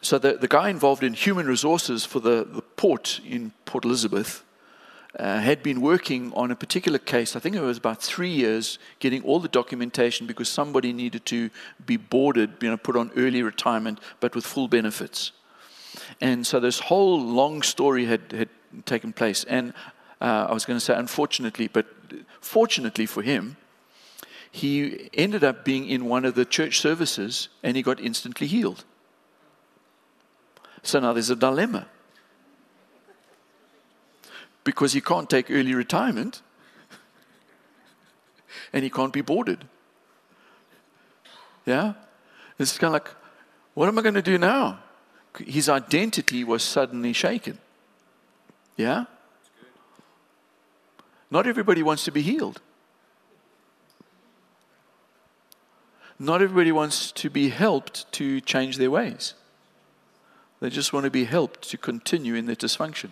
so 0.02 0.20
the, 0.20 0.34
the 0.34 0.48
guy 0.48 0.70
involved 0.70 1.04
in 1.04 1.14
human 1.14 1.48
resources 1.48 2.06
for 2.06 2.20
the, 2.20 2.44
the 2.44 2.62
port 2.62 3.20
in 3.26 3.52
Port 3.66 3.86
Elizabeth 3.86 4.45
uh, 5.20 5.40
had 5.40 5.64
been 5.64 5.82
working 5.82 6.34
on 6.34 6.52
a 6.52 6.56
particular 6.56 7.00
case. 7.00 7.36
I 7.36 7.40
think 7.40 7.56
it 7.56 7.62
was 7.62 7.78
about 7.78 8.02
three 8.02 8.30
years, 8.30 8.80
getting 9.00 9.24
all 9.24 9.40
the 9.40 9.48
documentation 9.48 10.28
because 10.28 10.50
somebody 10.50 10.92
needed 10.94 11.26
to 11.28 11.50
be 11.86 11.98
boarded, 11.98 12.52
you 12.62 12.70
know, 12.70 12.78
put 12.78 12.96
on 12.96 13.12
early 13.16 13.42
retirement, 13.42 14.00
but 14.20 14.36
with 14.36 14.46
full 14.46 14.68
benefits. 14.68 15.32
And 16.20 16.46
so 16.46 16.60
this 16.60 16.80
whole 16.80 17.22
long 17.22 17.62
story 17.62 18.06
had, 18.06 18.32
had 18.32 18.50
taken 18.86 19.14
place. 19.14 19.44
And 19.46 19.74
uh, 20.20 20.48
I 20.50 20.54
was 20.54 20.66
going 20.66 20.78
to 20.78 20.84
say, 20.84 20.96
unfortunately, 20.96 21.68
but 21.68 21.86
fortunately 22.42 23.06
for 23.06 23.22
him, 23.22 23.58
he 24.52 25.10
ended 25.14 25.44
up 25.44 25.66
being 25.66 25.88
in 25.88 26.06
one 26.06 26.26
of 26.26 26.36
the 26.36 26.46
church 26.46 26.80
services 26.80 27.50
and 27.64 27.76
he 27.76 27.84
got 27.84 28.00
instantly 28.00 28.48
healed. 28.48 28.86
So 30.84 31.00
now 31.00 31.14
there's 31.14 31.30
a 31.30 31.36
dilemma 31.36 31.88
because 34.66 34.92
he 34.92 35.00
can't 35.00 35.30
take 35.30 35.50
early 35.50 35.74
retirement 35.74 36.42
and 38.74 38.84
he 38.84 38.90
can't 38.90 39.14
be 39.14 39.22
boarded. 39.22 39.64
Yeah? 41.66 41.94
It's 42.60 42.78
kind 42.78 42.94
of 42.94 43.02
like, 43.02 43.12
what 43.74 43.88
am 43.88 43.98
I 43.98 44.02
going 44.02 44.16
to 44.16 44.22
do 44.22 44.38
now? 44.38 44.80
His 45.38 45.70
identity 45.70 46.44
was 46.44 46.64
suddenly 46.64 47.14
shaken. 47.14 47.60
Yeah? 48.76 49.06
Not 51.32 51.48
everybody 51.48 51.84
wants 51.84 52.04
to 52.06 52.12
be 52.12 52.22
healed. 52.22 52.62
Not 56.18 56.42
everybody 56.42 56.72
wants 56.72 57.12
to 57.14 57.30
be 57.30 57.50
helped 57.50 58.12
to 58.14 58.40
change 58.42 58.78
their 58.78 58.92
ways. 58.92 59.34
They 60.62 60.70
just 60.70 60.94
want 60.94 61.04
to 61.04 61.12
be 61.12 61.26
helped 61.26 61.70
to 61.70 61.78
continue 61.78 62.36
in 62.36 62.46
their 62.46 62.56
dysfunction. 62.56 63.12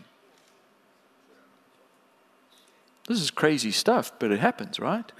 This 3.08 3.22
is 3.22 3.32
crazy 3.32 3.72
stuff, 3.72 4.12
but 4.18 4.32
it 4.32 4.40
happens, 4.40 4.80
right? 4.80 5.12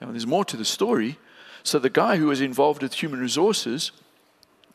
Now, 0.00 0.10
there's 0.10 0.26
more 0.26 0.44
to 0.44 0.56
the 0.56 0.64
story. 0.64 1.18
So, 1.64 1.78
the 1.78 1.90
guy 1.90 2.16
who 2.16 2.26
was 2.26 2.40
involved 2.40 2.82
with 2.82 2.94
human 2.94 3.20
resources, 3.20 3.90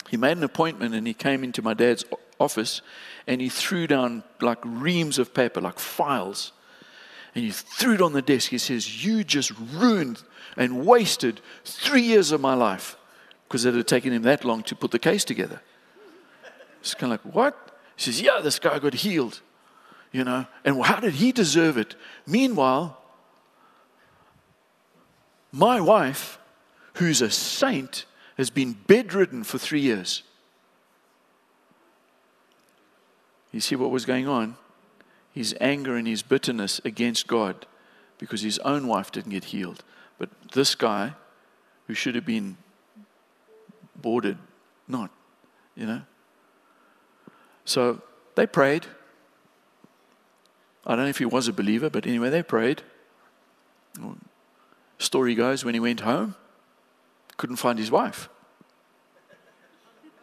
he 0.09 0.17
made 0.17 0.37
an 0.37 0.43
appointment 0.43 0.93
and 0.93 1.07
he 1.07 1.13
came 1.13 1.43
into 1.43 1.61
my 1.61 1.73
dad's 1.73 2.03
office 2.39 2.81
and 3.25 3.39
he 3.39 3.47
threw 3.47 3.87
down 3.87 4.23
like 4.41 4.59
reams 4.63 5.17
of 5.17 5.33
paper, 5.33 5.61
like 5.61 5.79
files. 5.79 6.51
And 7.35 7.43
he 7.43 7.51
threw 7.51 7.95
it 7.95 8.01
on 8.01 8.13
the 8.13 8.21
desk. 8.21 8.49
He 8.49 8.57
says, 8.57 9.03
You 9.03 9.23
just 9.23 9.51
ruined 9.57 10.21
and 10.57 10.85
wasted 10.85 11.41
three 11.63 12.01
years 12.01 12.31
of 12.31 12.41
my 12.41 12.53
life 12.53 12.97
because 13.47 13.65
it 13.65 13.73
had 13.73 13.87
taken 13.87 14.11
him 14.11 14.21
that 14.23 14.43
long 14.43 14.61
to 14.63 14.75
put 14.75 14.91
the 14.91 14.99
case 14.99 15.23
together. 15.23 15.61
It's 16.81 16.93
kind 16.93 17.13
of 17.13 17.25
like, 17.25 17.33
What? 17.33 17.79
He 17.95 18.03
says, 18.03 18.21
Yeah, 18.21 18.39
this 18.43 18.59
guy 18.59 18.77
got 18.77 18.93
healed 18.93 19.41
you 20.13 20.23
know, 20.23 20.45
and 20.63 20.81
how 20.85 20.99
did 20.99 21.15
he 21.15 21.31
deserve 21.33 21.75
it? 21.75 21.95
Meanwhile, 22.25 23.01
my 25.51 25.81
wife, 25.81 26.37
who's 26.93 27.21
a 27.21 27.31
saint, 27.31 28.05
has 28.37 28.49
been 28.49 28.77
bedridden 28.87 29.43
for 29.43 29.57
three 29.57 29.81
years. 29.81 30.23
You 33.51 33.59
see 33.59 33.75
what 33.75 33.91
was 33.91 34.05
going 34.05 34.27
on? 34.27 34.55
His 35.31 35.55
anger 35.59 35.95
and 35.95 36.07
his 36.07 36.21
bitterness 36.21 36.79
against 36.85 37.27
God 37.27 37.65
because 38.19 38.41
his 38.41 38.59
own 38.59 38.87
wife 38.87 39.11
didn't 39.11 39.31
get 39.31 39.45
healed. 39.45 39.83
But 40.19 40.29
this 40.53 40.75
guy, 40.75 41.13
who 41.87 41.95
should 41.95 42.13
have 42.15 42.25
been 42.25 42.57
boarded, 43.95 44.37
not, 44.87 45.09
you 45.75 45.87
know. 45.87 46.01
So 47.65 48.01
they 48.35 48.45
prayed. 48.45 48.85
I 50.85 50.95
don't 50.95 51.05
know 51.05 51.09
if 51.09 51.17
he 51.17 51.25
was 51.25 51.47
a 51.47 51.53
believer, 51.53 51.89
but 51.89 52.05
anyway, 52.05 52.29
they 52.29 52.43
prayed. 52.43 52.81
Story 54.97 55.35
goes, 55.35 55.63
when 55.63 55.73
he 55.73 55.79
went 55.79 56.01
home, 56.01 56.35
couldn't 57.37 57.55
find 57.57 57.79
his 57.79 57.91
wife. 57.91 58.29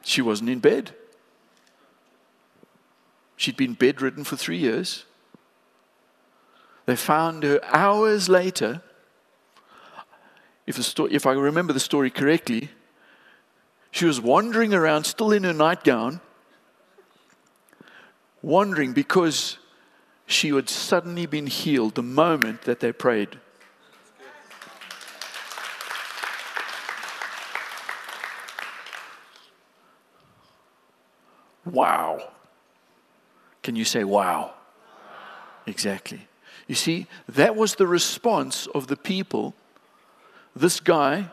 She 0.03 0.23
wasn't 0.23 0.51
in 0.51 0.61
bed. 0.61 0.95
She'd 3.37 3.57
been 3.57 3.75
bedridden 3.75 4.25
for 4.25 4.37
three 4.37 4.59
years. 4.59 5.05
They 6.87 6.97
found 6.97 7.43
her 7.43 7.61
hours 7.65 8.29
later. 8.29 8.83
If, 10.67 10.77
the 10.77 10.83
sto- 10.83 11.09
if 11.11 11.27
I 11.27 11.33
remember 11.33 11.73
the 11.73 11.81
story 11.81 12.11
correctly, 12.11 12.71
she 13.91 14.05
was 14.05 14.21
wandering 14.21 14.75
around, 14.75 15.05
still 15.05 15.33
in 15.33 15.45
her 15.45 15.53
nightgown, 15.53 16.21
wandering 18.43 18.93
because 18.93 19.59
she 20.31 20.49
had 20.51 20.69
suddenly 20.69 21.27
been 21.27 21.47
healed 21.47 21.95
the 21.95 22.03
moment 22.03 22.63
that 22.63 22.81
they 22.81 22.93
prayed. 22.93 23.39
Wow. 31.65 32.33
Can 33.63 33.77
you 33.77 33.85
say 33.85 34.05
wow? 34.05 34.55
Exactly. 35.67 36.29
You 36.67 36.75
see, 36.75 37.07
that 37.29 37.57
was 37.57 37.75
the 37.75 37.87
response 37.87 38.67
of 38.69 38.87
the 38.87 38.97
people. 38.97 39.55
This 40.55 40.81
guy 40.81 41.31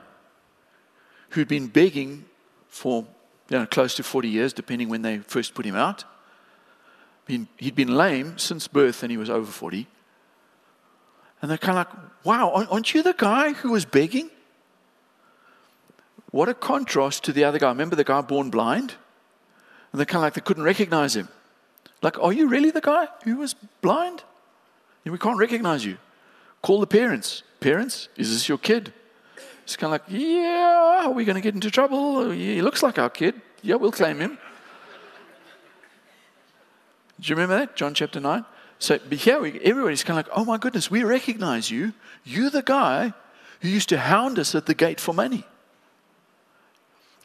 who'd 1.29 1.47
been 1.47 1.67
begging 1.67 2.25
for 2.67 3.05
you 3.49 3.59
know, 3.59 3.65
close 3.65 3.95
to 3.95 4.03
40 4.03 4.27
years, 4.27 4.53
depending 4.53 4.89
when 4.89 5.01
they 5.01 5.19
first 5.19 5.53
put 5.53 5.65
him 5.65 5.75
out 5.75 6.03
been, 7.27 7.47
he'd 7.57 7.75
been 7.75 7.95
lame 7.95 8.37
since 8.37 8.67
birth 8.67 9.03
and 9.03 9.11
he 9.11 9.17
was 9.17 9.29
over 9.29 9.51
40. 9.51 9.87
And 11.41 11.51
they're 11.51 11.57
kind 11.57 11.77
of 11.77 11.87
like, 11.87 12.25
wow, 12.25 12.67
aren't 12.69 12.93
you 12.93 13.03
the 13.03 13.13
guy 13.13 13.53
who 13.53 13.71
was 13.71 13.85
begging? 13.85 14.29
What 16.31 16.49
a 16.49 16.53
contrast 16.53 17.23
to 17.25 17.33
the 17.33 17.43
other 17.43 17.59
guy. 17.59 17.69
Remember 17.69 17.95
the 17.95 18.03
guy 18.03 18.21
born 18.21 18.49
blind? 18.49 18.95
And 19.91 19.99
they're 19.99 20.05
kind 20.05 20.17
of 20.17 20.23
like, 20.23 20.33
they 20.33 20.41
couldn't 20.41 20.63
recognize 20.63 21.15
him. 21.15 21.29
Like, 22.01 22.19
are 22.19 22.33
you 22.33 22.47
really 22.47 22.71
the 22.71 22.81
guy 22.81 23.07
who 23.23 23.37
was 23.37 23.53
blind? 23.81 24.23
And 25.05 25.11
we 25.11 25.17
can't 25.17 25.39
recognize 25.39 25.85
you. 25.85 25.97
Call 26.61 26.79
the 26.79 26.87
parents. 26.87 27.43
Parents, 27.59 28.09
is 28.17 28.31
this 28.31 28.49
your 28.49 28.57
kid? 28.57 28.93
It's 29.63 29.75
kind 29.75 29.93
of 29.93 30.01
like, 30.01 30.03
yeah, 30.09 31.05
are 31.05 31.11
we 31.11 31.25
going 31.25 31.35
to 31.35 31.41
get 31.41 31.55
into 31.55 31.71
trouble? 31.71 32.31
He 32.31 32.61
looks 32.61 32.83
like 32.83 32.99
our 32.99 33.09
kid. 33.09 33.41
Yeah, 33.61 33.75
we'll 33.75 33.91
claim 33.91 34.19
him. 34.19 34.37
Do 37.19 37.29
you 37.29 37.35
remember 37.35 37.59
that? 37.59 37.75
John 37.75 37.93
chapter 37.93 38.19
9? 38.19 38.45
So 38.79 38.99
here 38.99 39.39
we, 39.39 39.59
everybody's 39.61 40.03
kind 40.03 40.19
of 40.19 40.27
like, 40.27 40.37
oh 40.37 40.45
my 40.45 40.57
goodness, 40.57 40.91
we 40.91 41.03
recognize 41.03 41.71
you. 41.71 41.93
You're 42.23 42.51
the 42.51 42.61
guy 42.61 43.13
who 43.61 43.69
used 43.69 43.89
to 43.89 43.97
hound 43.97 44.37
us 44.37 44.53
at 44.53 44.67
the 44.67 44.75
gate 44.75 44.99
for 44.99 45.13
money. 45.13 45.45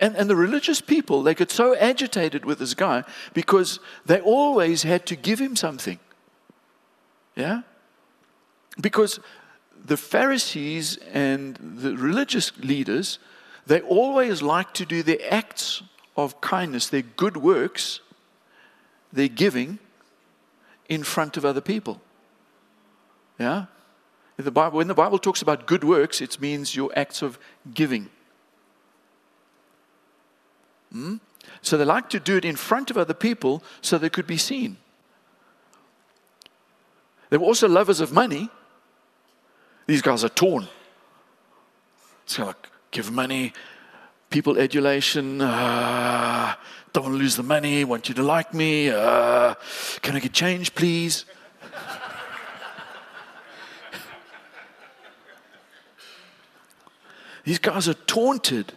And, 0.00 0.16
and 0.16 0.28
the 0.28 0.36
religious 0.36 0.80
people, 0.80 1.22
they 1.22 1.34
get 1.34 1.50
so 1.50 1.76
agitated 1.76 2.44
with 2.44 2.58
this 2.58 2.74
guy 2.74 3.04
because 3.34 3.78
they 4.06 4.20
always 4.20 4.82
had 4.82 5.06
to 5.06 5.16
give 5.16 5.38
him 5.38 5.54
something. 5.54 5.98
Yeah? 7.36 7.62
Because 8.80 9.20
the 9.84 9.96
Pharisees 9.96 10.96
and 11.12 11.56
the 11.56 11.96
religious 11.96 12.52
leaders, 12.58 13.18
they 13.66 13.80
always 13.82 14.42
like 14.42 14.72
to 14.74 14.86
do 14.86 15.02
their 15.02 15.20
acts 15.30 15.82
of 16.16 16.40
kindness, 16.40 16.88
their 16.88 17.02
good 17.02 17.36
works, 17.36 18.00
their 19.12 19.28
giving, 19.28 19.78
in 20.88 21.02
front 21.02 21.36
of 21.36 21.44
other 21.44 21.60
people. 21.60 22.00
Yeah? 23.38 23.66
The 24.36 24.50
Bible, 24.50 24.78
when 24.78 24.88
the 24.88 24.94
Bible 24.94 25.18
talks 25.18 25.42
about 25.42 25.66
good 25.66 25.84
works, 25.84 26.20
it 26.20 26.40
means 26.40 26.74
your 26.74 26.90
acts 26.96 27.22
of 27.22 27.38
giving. 27.72 28.10
Hmm? 30.90 31.16
So 31.60 31.76
they 31.76 31.84
like 31.84 32.08
to 32.10 32.20
do 32.20 32.36
it 32.36 32.44
in 32.44 32.56
front 32.56 32.90
of 32.90 32.98
other 32.98 33.14
people 33.14 33.62
so 33.80 33.98
they 33.98 34.10
could 34.10 34.26
be 34.26 34.36
seen. 34.36 34.76
They 37.30 37.36
were 37.36 37.46
also 37.46 37.68
lovers 37.68 38.00
of 38.00 38.12
money. 38.12 38.50
These 39.86 40.02
guys 40.02 40.24
are 40.24 40.28
torn. 40.28 40.68
It's 42.24 42.38
like 42.38 42.68
give 42.90 43.10
money, 43.10 43.52
people 44.30 44.58
adulation. 44.58 45.40
Uh, 45.40 46.41
don't 46.92 47.04
want 47.04 47.14
to 47.14 47.18
lose 47.18 47.36
the 47.36 47.42
money. 47.42 47.84
Want 47.84 48.08
you 48.08 48.14
to 48.16 48.22
like 48.22 48.52
me. 48.52 48.90
Uh, 48.90 49.54
can 50.02 50.14
I 50.14 50.20
get 50.20 50.32
change, 50.32 50.74
please? 50.74 51.24
These 57.44 57.58
guys 57.58 57.88
are 57.88 57.94
taunted 57.94 58.74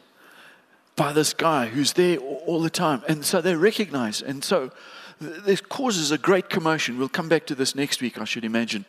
by 0.96 1.14
this 1.14 1.34
guy 1.34 1.68
who's 1.68 1.94
there 1.94 2.18
all 2.18 2.62
the 2.62 2.70
time. 2.70 3.04
And 3.08 3.24
so 3.24 3.42
they 3.42 3.56
recognize. 3.56 4.22
And 4.22 4.44
so 4.44 4.72
this 5.20 5.62
causes 5.62 6.12
a 6.12 6.18
great 6.18 6.50
commotion. 6.50 6.98
We'll 6.98 7.10
come 7.10 7.30
back 7.30 7.46
to 7.48 7.56
this 7.56 7.76
next 7.76 8.02
week, 8.02 8.20
I 8.20 8.24
should 8.24 8.46
imagine. 8.46 8.86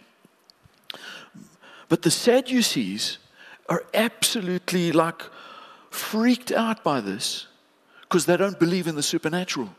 But 1.88 2.02
the 2.02 2.10
Sadducees 2.10 3.18
are 3.68 3.84
absolutely 3.92 4.92
like 4.92 5.22
freaked 5.90 6.52
out 6.52 6.82
by 6.82 7.00
this 7.00 7.48
because 8.08 8.26
they 8.26 8.36
don't 8.36 8.58
believe 8.58 8.86
in 8.86 8.94
the 8.94 9.02
supernatural. 9.02 9.70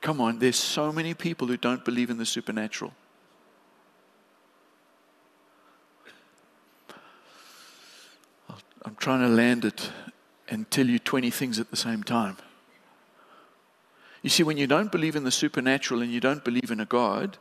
Come 0.00 0.20
on, 0.20 0.38
there's 0.38 0.56
so 0.56 0.92
many 0.92 1.14
people 1.14 1.48
who 1.48 1.56
don't 1.56 1.84
believe 1.84 2.10
in 2.10 2.18
the 2.18 2.26
supernatural. 2.26 2.92
I'm 8.84 8.94
trying 8.96 9.20
to 9.20 9.28
land 9.28 9.64
it 9.64 9.90
and 10.48 10.70
tell 10.70 10.86
you 10.86 11.00
20 11.00 11.30
things 11.30 11.58
at 11.58 11.70
the 11.70 11.76
same 11.76 12.04
time. 12.04 12.36
You 14.22 14.30
see, 14.30 14.44
when 14.44 14.56
you 14.58 14.66
don't 14.66 14.92
believe 14.92 15.16
in 15.16 15.24
the 15.24 15.30
supernatural 15.30 16.02
and 16.02 16.12
you 16.12 16.20
don't 16.20 16.44
believe 16.44 16.70
in 16.70 16.78
a 16.78 16.84
God, 16.84 17.38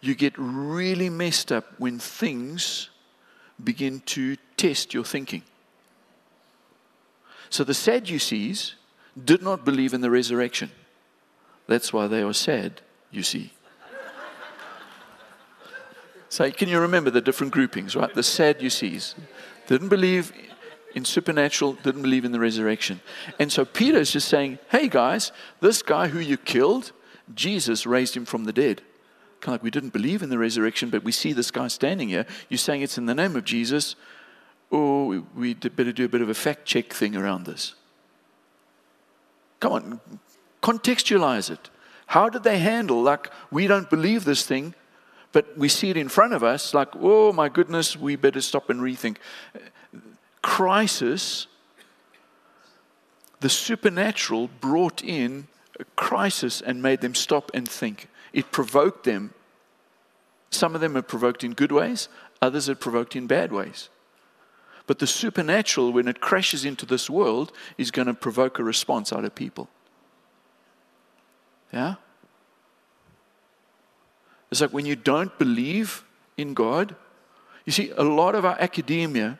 you 0.00 0.14
get 0.14 0.32
really 0.36 1.10
messed 1.10 1.52
up 1.52 1.66
when 1.78 1.98
things 1.98 2.88
begin 3.62 4.00
to 4.06 4.36
test 4.56 4.94
your 4.94 5.04
thinking. 5.04 5.42
So 7.50 7.64
the 7.64 7.74
Sadducees 7.74 8.74
did 9.24 9.42
not 9.42 9.64
believe 9.64 9.94
in 9.94 10.00
the 10.00 10.10
resurrection. 10.10 10.70
That's 11.66 11.92
why 11.92 12.06
they 12.06 12.22
are 12.22 12.32
sad, 12.32 12.80
you 13.10 13.22
see. 13.22 13.52
So, 16.30 16.50
can 16.50 16.68
you 16.68 16.78
remember 16.78 17.08
the 17.08 17.22
different 17.22 17.54
groupings, 17.54 17.96
right? 17.96 18.12
The 18.12 18.22
Sadducees 18.22 19.14
didn't 19.66 19.88
believe 19.88 20.30
in 20.94 21.04
supernatural, 21.04 21.74
didn't 21.74 22.02
believe 22.02 22.24
in 22.24 22.32
the 22.32 22.40
resurrection. 22.40 23.00
And 23.38 23.52
so 23.52 23.64
Peter 23.64 23.98
is 23.98 24.12
just 24.12 24.28
saying, 24.28 24.58
hey 24.70 24.88
guys, 24.88 25.32
this 25.60 25.82
guy 25.82 26.08
who 26.08 26.18
you 26.18 26.36
killed, 26.36 26.92
Jesus 27.34 27.86
raised 27.86 28.16
him 28.16 28.24
from 28.24 28.44
the 28.44 28.52
dead. 28.52 28.82
Kind 29.40 29.54
of 29.54 29.60
like 29.60 29.62
we 29.62 29.70
didn't 29.70 29.92
believe 29.92 30.22
in 30.22 30.30
the 30.30 30.38
resurrection, 30.38 30.90
but 30.90 31.04
we 31.04 31.12
see 31.12 31.32
this 31.32 31.50
guy 31.50 31.68
standing 31.68 32.08
here. 32.08 32.26
You're 32.48 32.58
saying 32.58 32.82
it's 32.82 32.98
in 32.98 33.06
the 33.06 33.14
name 33.14 33.36
of 33.36 33.44
Jesus, 33.44 33.94
or 34.70 35.22
we 35.34 35.54
better 35.54 35.92
do 35.92 36.04
a 36.04 36.08
bit 36.08 36.20
of 36.20 36.28
a 36.28 36.34
fact 36.34 36.64
check 36.64 36.92
thing 36.92 37.14
around 37.14 37.46
this. 37.46 37.74
Come 39.60 39.72
on, 39.72 40.00
contextualize 40.62 41.50
it. 41.50 41.70
How 42.06 42.28
did 42.28 42.42
they 42.42 42.58
handle, 42.58 43.02
like, 43.02 43.30
we 43.50 43.66
don't 43.66 43.88
believe 43.90 44.24
this 44.24 44.44
thing, 44.46 44.74
but 45.30 45.56
we 45.58 45.68
see 45.68 45.90
it 45.90 45.96
in 45.96 46.08
front 46.08 46.32
of 46.32 46.42
us, 46.42 46.74
like, 46.74 46.88
oh 46.94 47.32
my 47.32 47.48
goodness, 47.48 47.96
we 47.96 48.16
better 48.16 48.40
stop 48.40 48.70
and 48.70 48.80
rethink. 48.80 49.18
Crisis, 50.42 51.46
the 53.40 53.50
supernatural 53.50 54.48
brought 54.60 55.04
in 55.04 55.48
a 55.78 55.84
crisis 55.96 56.60
and 56.60 56.82
made 56.82 57.02
them 57.02 57.14
stop 57.14 57.50
and 57.54 57.68
think. 57.68 58.08
It 58.32 58.52
provoked 58.52 59.04
them. 59.04 59.34
Some 60.50 60.74
of 60.74 60.80
them 60.80 60.96
are 60.96 61.02
provoked 61.02 61.44
in 61.44 61.52
good 61.52 61.72
ways, 61.72 62.08
others 62.40 62.68
are 62.68 62.74
provoked 62.74 63.14
in 63.16 63.26
bad 63.26 63.52
ways. 63.52 63.88
But 64.86 64.98
the 64.98 65.06
supernatural, 65.06 65.92
when 65.92 66.08
it 66.08 66.20
crashes 66.20 66.64
into 66.64 66.86
this 66.86 67.10
world, 67.10 67.52
is 67.76 67.90
going 67.90 68.06
to 68.06 68.14
provoke 68.14 68.58
a 68.58 68.64
response 68.64 69.12
out 69.12 69.24
of 69.24 69.34
people. 69.34 69.68
Yeah? 71.72 71.96
It's 74.50 74.62
like 74.62 74.72
when 74.72 74.86
you 74.86 74.96
don't 74.96 75.38
believe 75.38 76.04
in 76.38 76.54
God, 76.54 76.96
you 77.66 77.72
see, 77.72 77.90
a 77.90 78.02
lot 78.02 78.34
of 78.34 78.46
our 78.46 78.56
academia 78.58 79.38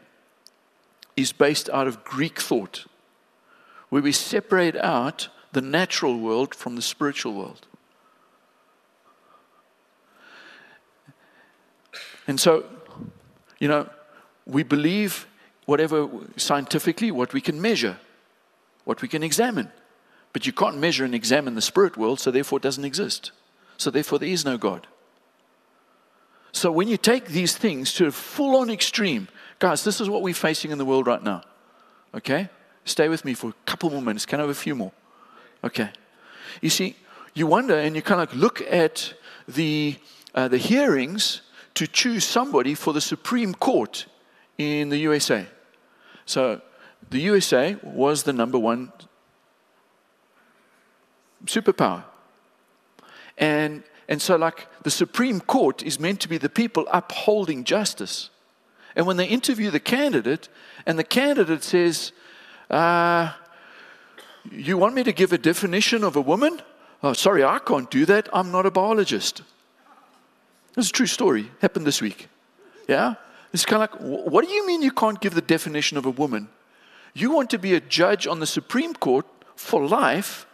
is 1.16 1.32
based 1.32 1.70
out 1.70 1.86
of 1.86 2.04
Greek 2.04 2.38
thought, 2.38 2.84
where 3.88 4.02
we 4.02 4.12
separate 4.12 4.76
out 4.76 5.28
the 5.52 5.62
natural 5.62 6.18
world 6.18 6.54
from 6.54 6.76
the 6.76 6.82
spiritual 6.82 7.32
world. 7.32 7.67
And 12.28 12.38
so, 12.38 12.64
you 13.58 13.66
know, 13.66 13.88
we 14.46 14.62
believe 14.62 15.26
whatever 15.64 16.08
scientifically, 16.36 17.10
what 17.10 17.32
we 17.32 17.40
can 17.40 17.60
measure, 17.60 17.98
what 18.84 19.02
we 19.02 19.08
can 19.08 19.22
examine. 19.22 19.72
But 20.32 20.46
you 20.46 20.52
can't 20.52 20.78
measure 20.78 21.04
and 21.04 21.14
examine 21.14 21.54
the 21.54 21.62
spirit 21.62 21.96
world, 21.96 22.20
so 22.20 22.30
therefore 22.30 22.58
it 22.58 22.62
doesn't 22.62 22.84
exist. 22.84 23.32
So 23.78 23.90
therefore 23.90 24.18
there 24.18 24.28
is 24.28 24.44
no 24.44 24.58
God. 24.58 24.86
So 26.52 26.70
when 26.70 26.88
you 26.88 26.96
take 26.96 27.26
these 27.26 27.56
things 27.56 27.92
to 27.94 28.06
a 28.06 28.12
full 28.12 28.56
on 28.56 28.70
extreme, 28.70 29.28
guys, 29.58 29.84
this 29.84 30.00
is 30.00 30.08
what 30.08 30.22
we're 30.22 30.34
facing 30.34 30.70
in 30.70 30.78
the 30.78 30.84
world 30.84 31.06
right 31.06 31.22
now. 31.22 31.42
Okay? 32.14 32.48
Stay 32.84 33.08
with 33.08 33.24
me 33.24 33.34
for 33.34 33.50
a 33.50 33.54
couple 33.64 33.90
more 33.90 34.02
minutes. 34.02 34.26
Can 34.26 34.40
I 34.40 34.42
have 34.42 34.50
a 34.50 34.54
few 34.54 34.74
more? 34.74 34.92
Okay. 35.62 35.90
You 36.60 36.70
see, 36.70 36.96
you 37.34 37.46
wonder 37.46 37.76
and 37.76 37.94
you 37.94 38.02
kind 38.02 38.20
of 38.20 38.34
look 38.34 38.60
at 38.62 39.14
the, 39.46 39.96
uh, 40.34 40.48
the 40.48 40.58
hearings 40.58 41.42
to 41.78 41.86
choose 41.86 42.24
somebody 42.24 42.74
for 42.74 42.92
the 42.92 43.00
Supreme 43.00 43.54
Court 43.54 44.06
in 44.58 44.88
the 44.88 44.98
USA. 44.98 45.46
So 46.26 46.60
the 47.08 47.20
USA 47.20 47.76
was 47.84 48.24
the 48.24 48.32
number 48.32 48.58
one 48.58 48.92
superpower. 51.46 52.02
And 53.36 53.84
and 54.08 54.22
so, 54.22 54.36
like, 54.36 54.66
the 54.82 54.90
Supreme 54.90 55.38
Court 55.38 55.82
is 55.82 56.00
meant 56.00 56.20
to 56.20 56.28
be 56.28 56.38
the 56.38 56.48
people 56.48 56.88
upholding 56.90 57.62
justice. 57.62 58.30
And 58.96 59.06
when 59.06 59.18
they 59.18 59.26
interview 59.26 59.70
the 59.70 59.80
candidate, 59.80 60.48
and 60.86 60.98
the 60.98 61.04
candidate 61.04 61.62
says, 61.62 62.12
uh, 62.70 63.32
You 64.50 64.78
want 64.78 64.94
me 64.94 65.04
to 65.04 65.12
give 65.12 65.34
a 65.34 65.38
definition 65.38 66.02
of 66.04 66.16
a 66.16 66.22
woman? 66.22 66.62
Oh, 67.02 67.12
sorry, 67.12 67.44
I 67.44 67.58
can't 67.58 67.90
do 67.90 68.06
that. 68.06 68.30
I'm 68.32 68.50
not 68.50 68.64
a 68.64 68.70
biologist. 68.70 69.42
It's 70.78 70.90
a 70.90 70.92
true 70.92 71.06
story. 71.06 71.50
Happened 71.60 71.86
this 71.86 72.00
week. 72.00 72.28
Yeah? 72.86 73.16
It's 73.52 73.66
kind 73.66 73.82
of 73.82 73.90
like, 73.90 74.00
what 74.00 74.46
do 74.46 74.50
you 74.50 74.64
mean 74.64 74.80
you 74.80 74.92
can't 74.92 75.20
give 75.20 75.34
the 75.34 75.42
definition 75.42 75.98
of 75.98 76.06
a 76.06 76.10
woman? 76.10 76.48
You 77.14 77.32
want 77.32 77.50
to 77.50 77.58
be 77.58 77.74
a 77.74 77.80
judge 77.80 78.28
on 78.28 78.38
the 78.38 78.46
Supreme 78.46 78.94
Court 78.94 79.26
for 79.56 79.84
life. 79.84 80.46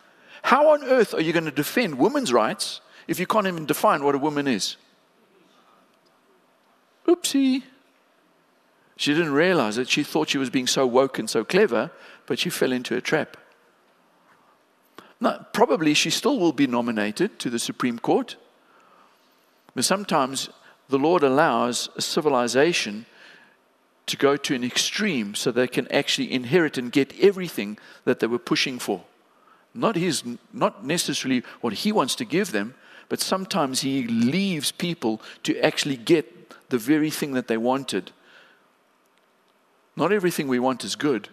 How 0.42 0.72
on 0.72 0.82
earth 0.84 1.12
are 1.12 1.20
you 1.20 1.32
going 1.32 1.44
to 1.44 1.50
defend 1.50 1.98
women's 1.98 2.32
rights 2.32 2.80
if 3.06 3.20
you 3.20 3.26
can't 3.26 3.46
even 3.46 3.66
define 3.66 4.02
what 4.02 4.14
a 4.14 4.18
woman 4.18 4.48
is? 4.48 4.76
Oopsie. 7.06 7.62
She 8.96 9.12
didn't 9.12 9.32
realize 9.32 9.76
it. 9.76 9.90
She 9.90 10.02
thought 10.02 10.30
she 10.30 10.38
was 10.38 10.48
being 10.48 10.66
so 10.66 10.86
woke 10.86 11.18
and 11.18 11.28
so 11.28 11.44
clever, 11.44 11.90
but 12.26 12.38
she 12.38 12.48
fell 12.48 12.72
into 12.72 12.96
a 12.96 13.00
trap. 13.02 13.36
Now, 15.20 15.46
probably 15.52 15.92
she 15.92 16.08
still 16.08 16.38
will 16.38 16.52
be 16.52 16.66
nominated 16.66 17.38
to 17.40 17.50
the 17.50 17.58
Supreme 17.58 17.98
Court. 17.98 18.36
But 19.74 19.84
sometimes 19.84 20.48
the 20.88 20.98
Lord 20.98 21.22
allows 21.22 21.88
a 21.96 22.02
civilization 22.02 23.06
to 24.06 24.16
go 24.16 24.36
to 24.36 24.54
an 24.54 24.64
extreme 24.64 25.34
so 25.34 25.50
they 25.50 25.66
can 25.66 25.90
actually 25.90 26.32
inherit 26.32 26.76
and 26.76 26.92
get 26.92 27.18
everything 27.18 27.78
that 28.04 28.20
they 28.20 28.26
were 28.26 28.38
pushing 28.38 28.78
for. 28.78 29.04
Not, 29.74 29.96
his, 29.96 30.22
not 30.52 30.84
necessarily 30.84 31.42
what 31.60 31.72
he 31.72 31.90
wants 31.90 32.14
to 32.16 32.24
give 32.24 32.52
them, 32.52 32.74
but 33.08 33.20
sometimes 33.20 33.80
He 33.80 34.06
leaves 34.06 34.72
people 34.72 35.20
to 35.42 35.58
actually 35.60 35.96
get 35.96 36.68
the 36.70 36.78
very 36.78 37.10
thing 37.10 37.32
that 37.32 37.48
they 37.48 37.56
wanted. 37.56 38.12
Not 39.96 40.12
everything 40.12 40.48
we 40.48 40.58
want 40.58 40.84
is 40.84 40.96
good. 40.96 41.28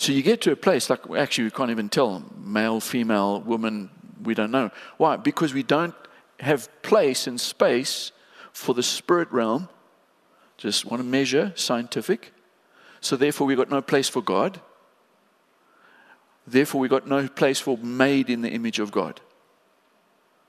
So 0.00 0.12
you 0.12 0.22
get 0.22 0.40
to 0.42 0.52
a 0.52 0.56
place 0.56 0.88
like 0.88 1.00
actually 1.10 1.44
we 1.44 1.50
can't 1.50 1.70
even 1.70 1.90
tell 1.90 2.24
male, 2.34 2.80
female, 2.80 3.42
woman, 3.42 3.90
we 4.22 4.32
don't 4.32 4.50
know. 4.50 4.70
Why? 4.96 5.18
Because 5.18 5.52
we 5.52 5.62
don't 5.62 5.94
have 6.38 6.70
place 6.80 7.26
and 7.26 7.38
space 7.38 8.10
for 8.50 8.74
the 8.74 8.82
spirit 8.82 9.30
realm. 9.30 9.68
Just 10.56 10.86
want 10.86 11.02
to 11.02 11.06
measure 11.06 11.52
scientific 11.54 12.32
So 13.02 13.14
therefore, 13.14 13.46
we 13.46 13.54
got 13.54 13.68
no 13.68 13.82
place 13.82 14.08
for 14.08 14.22
God. 14.22 14.58
Therefore, 16.46 16.80
we 16.80 16.88
got 16.88 17.06
no 17.06 17.28
place 17.28 17.60
for 17.60 17.76
made 17.76 18.30
in 18.30 18.40
the 18.40 18.50
image 18.50 18.78
of 18.78 18.90
God. 18.90 19.20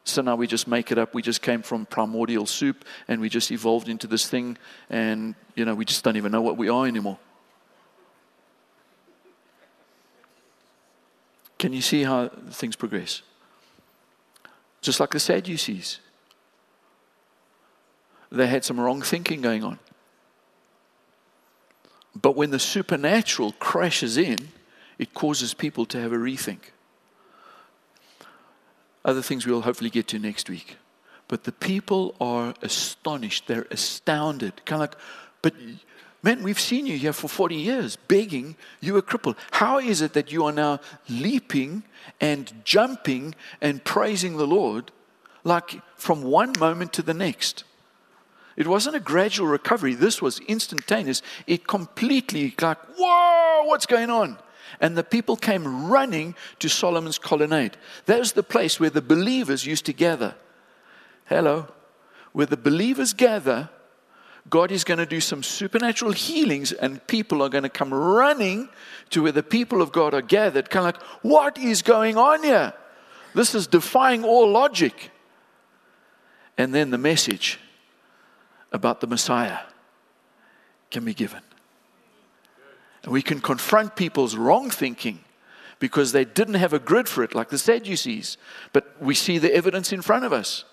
So 0.05 0.21
now 0.21 0.37
we 0.37 0.47
just 0.47 0.65
make 0.65 0.93
it 0.93 0.97
up. 0.97 1.13
We 1.13 1.21
just 1.21 1.41
came 1.41 1.61
from 1.61 1.85
primordial 1.85 2.45
soup 2.45 2.85
and 3.09 3.19
we 3.19 3.27
just 3.27 3.51
evolved 3.51 3.89
into 3.89 4.07
this 4.07 4.29
thing, 4.29 4.57
and 4.89 5.35
you 5.55 5.65
know, 5.65 5.75
we 5.75 5.83
just 5.83 6.05
don't 6.05 6.15
even 6.15 6.31
know 6.31 6.41
what 6.41 6.55
we 6.55 6.69
are 6.69 6.87
anymore. 6.87 7.19
Can 11.62 11.74
you 11.74 11.82
see 11.84 12.01
how 12.01 12.28
things 12.49 12.76
progress? 12.76 13.22
Just 14.82 14.99
like 14.99 15.12
the 15.12 15.20
Sadducees. 15.20 15.99
They 18.32 18.47
had 18.47 18.66
some 18.66 18.80
wrong 18.80 19.03
thinking 19.03 19.41
going 19.41 19.64
on. 19.64 19.78
But 22.20 22.36
when 22.36 22.49
the 22.49 22.57
supernatural 22.57 23.51
crashes 23.59 24.18
in, 24.18 24.39
it 24.97 25.14
causes 25.14 25.53
people 25.53 25.86
to 25.86 26.01
have 26.01 26.12
a 26.12 26.18
rethink. 26.18 26.72
Other 29.05 29.22
things 29.22 29.45
we'll 29.45 29.62
hopefully 29.62 29.91
get 29.91 30.07
to 30.07 30.18
next 30.18 30.49
week. 30.49 30.78
But 31.28 31.43
the 31.43 31.51
people 31.51 32.16
are 32.20 32.55
astonished, 32.64 33.45
they're 33.45 33.68
astounded. 33.70 34.66
Kind 34.66 34.82
of 34.82 34.89
like, 34.89 34.99
but 35.43 35.53
Man, 36.24 36.43
we've 36.43 36.59
seen 36.59 36.86
you 36.86 36.97
here 36.97 37.13
for 37.13 37.28
40 37.28 37.55
years 37.55 37.95
begging, 37.95 38.55
you 38.80 38.93
were 38.93 39.01
crippled. 39.01 39.38
How 39.51 39.80
is 39.80 40.01
it 40.01 40.13
that 40.13 40.32
you 40.32 40.45
are 40.45 40.51
now 40.51 40.80
leaping 41.09 41.84
and 42.19 42.51
jumping 42.63 43.34
and 43.59 43.84
praising 43.84 44.38
the 44.38 44.45
Lord 44.45 44.91
like 45.43 45.82
from 45.95 46.22
one 46.22 46.53
moment 46.59 46.93
to 46.93 47.01
the 47.01 47.15
next? 47.15 47.63
It 48.55 48.67
wasn't 48.67 48.97
a 48.97 48.99
gradual 48.99 49.47
recovery, 49.47 49.95
this 49.95 50.22
was 50.22 50.39
instantaneous. 50.41 51.24
It 51.47 51.67
completely, 51.67 52.53
like, 52.61 52.78
whoa, 52.97 53.63
what's 53.65 53.88
going 53.88 54.11
on? 54.11 54.38
And 54.80 54.95
the 54.95 55.03
people 55.03 55.36
came 55.36 55.89
running 55.89 56.36
to 56.59 56.69
Solomon's 56.69 57.17
colonnade. 57.17 57.78
That 58.05 58.19
was 58.19 58.34
the 58.34 58.43
place 58.43 58.80
where 58.80 58.89
the 58.91 59.01
believers 59.01 59.65
used 59.65 59.86
to 59.86 59.93
gather. 59.93 60.36
Hello. 61.26 61.67
Where 62.34 62.45
the 62.45 62.57
believers 62.57 63.13
gather 63.13 63.69
God 64.49 64.71
is 64.71 64.83
going 64.83 64.97
to 64.97 65.05
do 65.05 65.21
some 65.21 65.43
supernatural 65.43 66.11
healings, 66.11 66.71
and 66.71 67.05
people 67.07 67.41
are 67.41 67.49
going 67.49 67.63
to 67.63 67.69
come 67.69 67.93
running 67.93 68.69
to 69.11 69.23
where 69.23 69.31
the 69.31 69.43
people 69.43 69.81
of 69.81 69.91
God 69.91 70.13
are 70.13 70.21
gathered, 70.21 70.69
kind 70.69 70.87
of 70.87 70.95
like, 70.95 71.03
what 71.21 71.57
is 71.57 71.81
going 71.81 72.17
on 72.17 72.43
here? 72.43 72.73
This 73.35 73.55
is 73.55 73.67
defying 73.67 74.23
all 74.23 74.49
logic. 74.49 75.11
And 76.57 76.73
then 76.73 76.89
the 76.89 76.97
message 76.97 77.59
about 78.71 78.99
the 78.99 79.07
Messiah 79.07 79.59
can 80.89 81.05
be 81.05 81.13
given. 81.13 81.41
And 83.03 83.11
we 83.11 83.21
can 83.21 83.39
confront 83.39 83.95
people's 83.95 84.35
wrong 84.35 84.69
thinking 84.69 85.19
because 85.79 86.11
they 86.11 86.25
didn't 86.25 86.55
have 86.55 86.73
a 86.73 86.79
grid 86.79 87.09
for 87.09 87.23
it, 87.23 87.33
like 87.33 87.49
the 87.49 87.57
Sadducees. 87.57 88.37
But 88.73 88.95
we 89.01 89.15
see 89.15 89.37
the 89.37 89.53
evidence 89.53 89.91
in 89.91 90.01
front 90.01 90.25
of 90.25 90.33
us. 90.33 90.65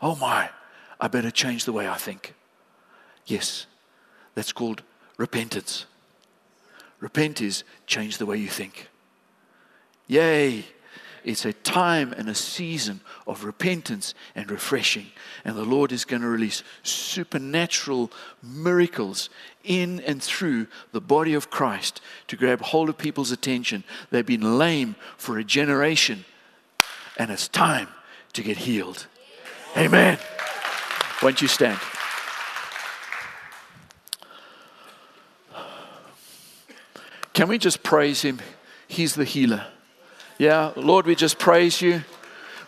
Oh 0.00 0.16
my, 0.16 0.50
I 1.00 1.08
better 1.08 1.30
change 1.30 1.64
the 1.64 1.72
way 1.72 1.88
I 1.88 1.96
think. 1.96 2.34
Yes, 3.30 3.66
that's 4.34 4.52
called 4.52 4.82
repentance. 5.16 5.86
Repent 6.98 7.40
is 7.40 7.62
change 7.86 8.18
the 8.18 8.26
way 8.26 8.36
you 8.36 8.48
think. 8.48 8.88
Yay! 10.08 10.64
It's 11.22 11.44
a 11.44 11.52
time 11.52 12.12
and 12.14 12.28
a 12.28 12.34
season 12.34 13.00
of 13.26 13.44
repentance 13.44 14.14
and 14.34 14.50
refreshing. 14.50 15.06
And 15.44 15.54
the 15.54 15.64
Lord 15.64 15.92
is 15.92 16.04
going 16.04 16.22
to 16.22 16.28
release 16.28 16.64
supernatural 16.82 18.10
miracles 18.42 19.28
in 19.62 20.00
and 20.00 20.22
through 20.22 20.66
the 20.92 21.00
body 21.00 21.34
of 21.34 21.50
Christ 21.50 22.00
to 22.28 22.36
grab 22.36 22.62
hold 22.62 22.88
of 22.88 22.98
people's 22.98 23.30
attention. 23.30 23.84
They've 24.10 24.24
been 24.26 24.58
lame 24.58 24.96
for 25.18 25.38
a 25.38 25.44
generation, 25.44 26.24
and 27.16 27.30
it's 27.30 27.48
time 27.48 27.88
to 28.32 28.42
get 28.42 28.56
healed. 28.56 29.06
Amen. 29.76 30.18
Won't 31.22 31.42
you 31.42 31.48
stand? 31.48 31.78
Can 37.40 37.48
we 37.48 37.56
just 37.56 37.82
praise 37.82 38.20
Him? 38.20 38.38
He's 38.86 39.14
the 39.14 39.24
healer. 39.24 39.66
Yeah, 40.36 40.72
Lord, 40.76 41.06
we 41.06 41.14
just 41.14 41.38
praise 41.38 41.80
you. 41.80 42.02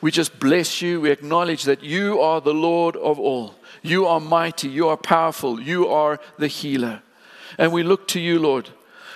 We 0.00 0.10
just 0.10 0.40
bless 0.40 0.80
you. 0.80 1.02
We 1.02 1.10
acknowledge 1.10 1.64
that 1.64 1.82
you 1.82 2.22
are 2.22 2.40
the 2.40 2.54
Lord 2.54 2.96
of 2.96 3.20
all. 3.20 3.54
You 3.82 4.06
are 4.06 4.18
mighty. 4.18 4.70
You 4.70 4.88
are 4.88 4.96
powerful. 4.96 5.60
You 5.60 5.88
are 5.88 6.18
the 6.38 6.48
healer. 6.48 7.02
And 7.58 7.70
we 7.70 7.82
look 7.82 8.08
to 8.08 8.18
you, 8.18 8.38
Lord. 8.38 8.70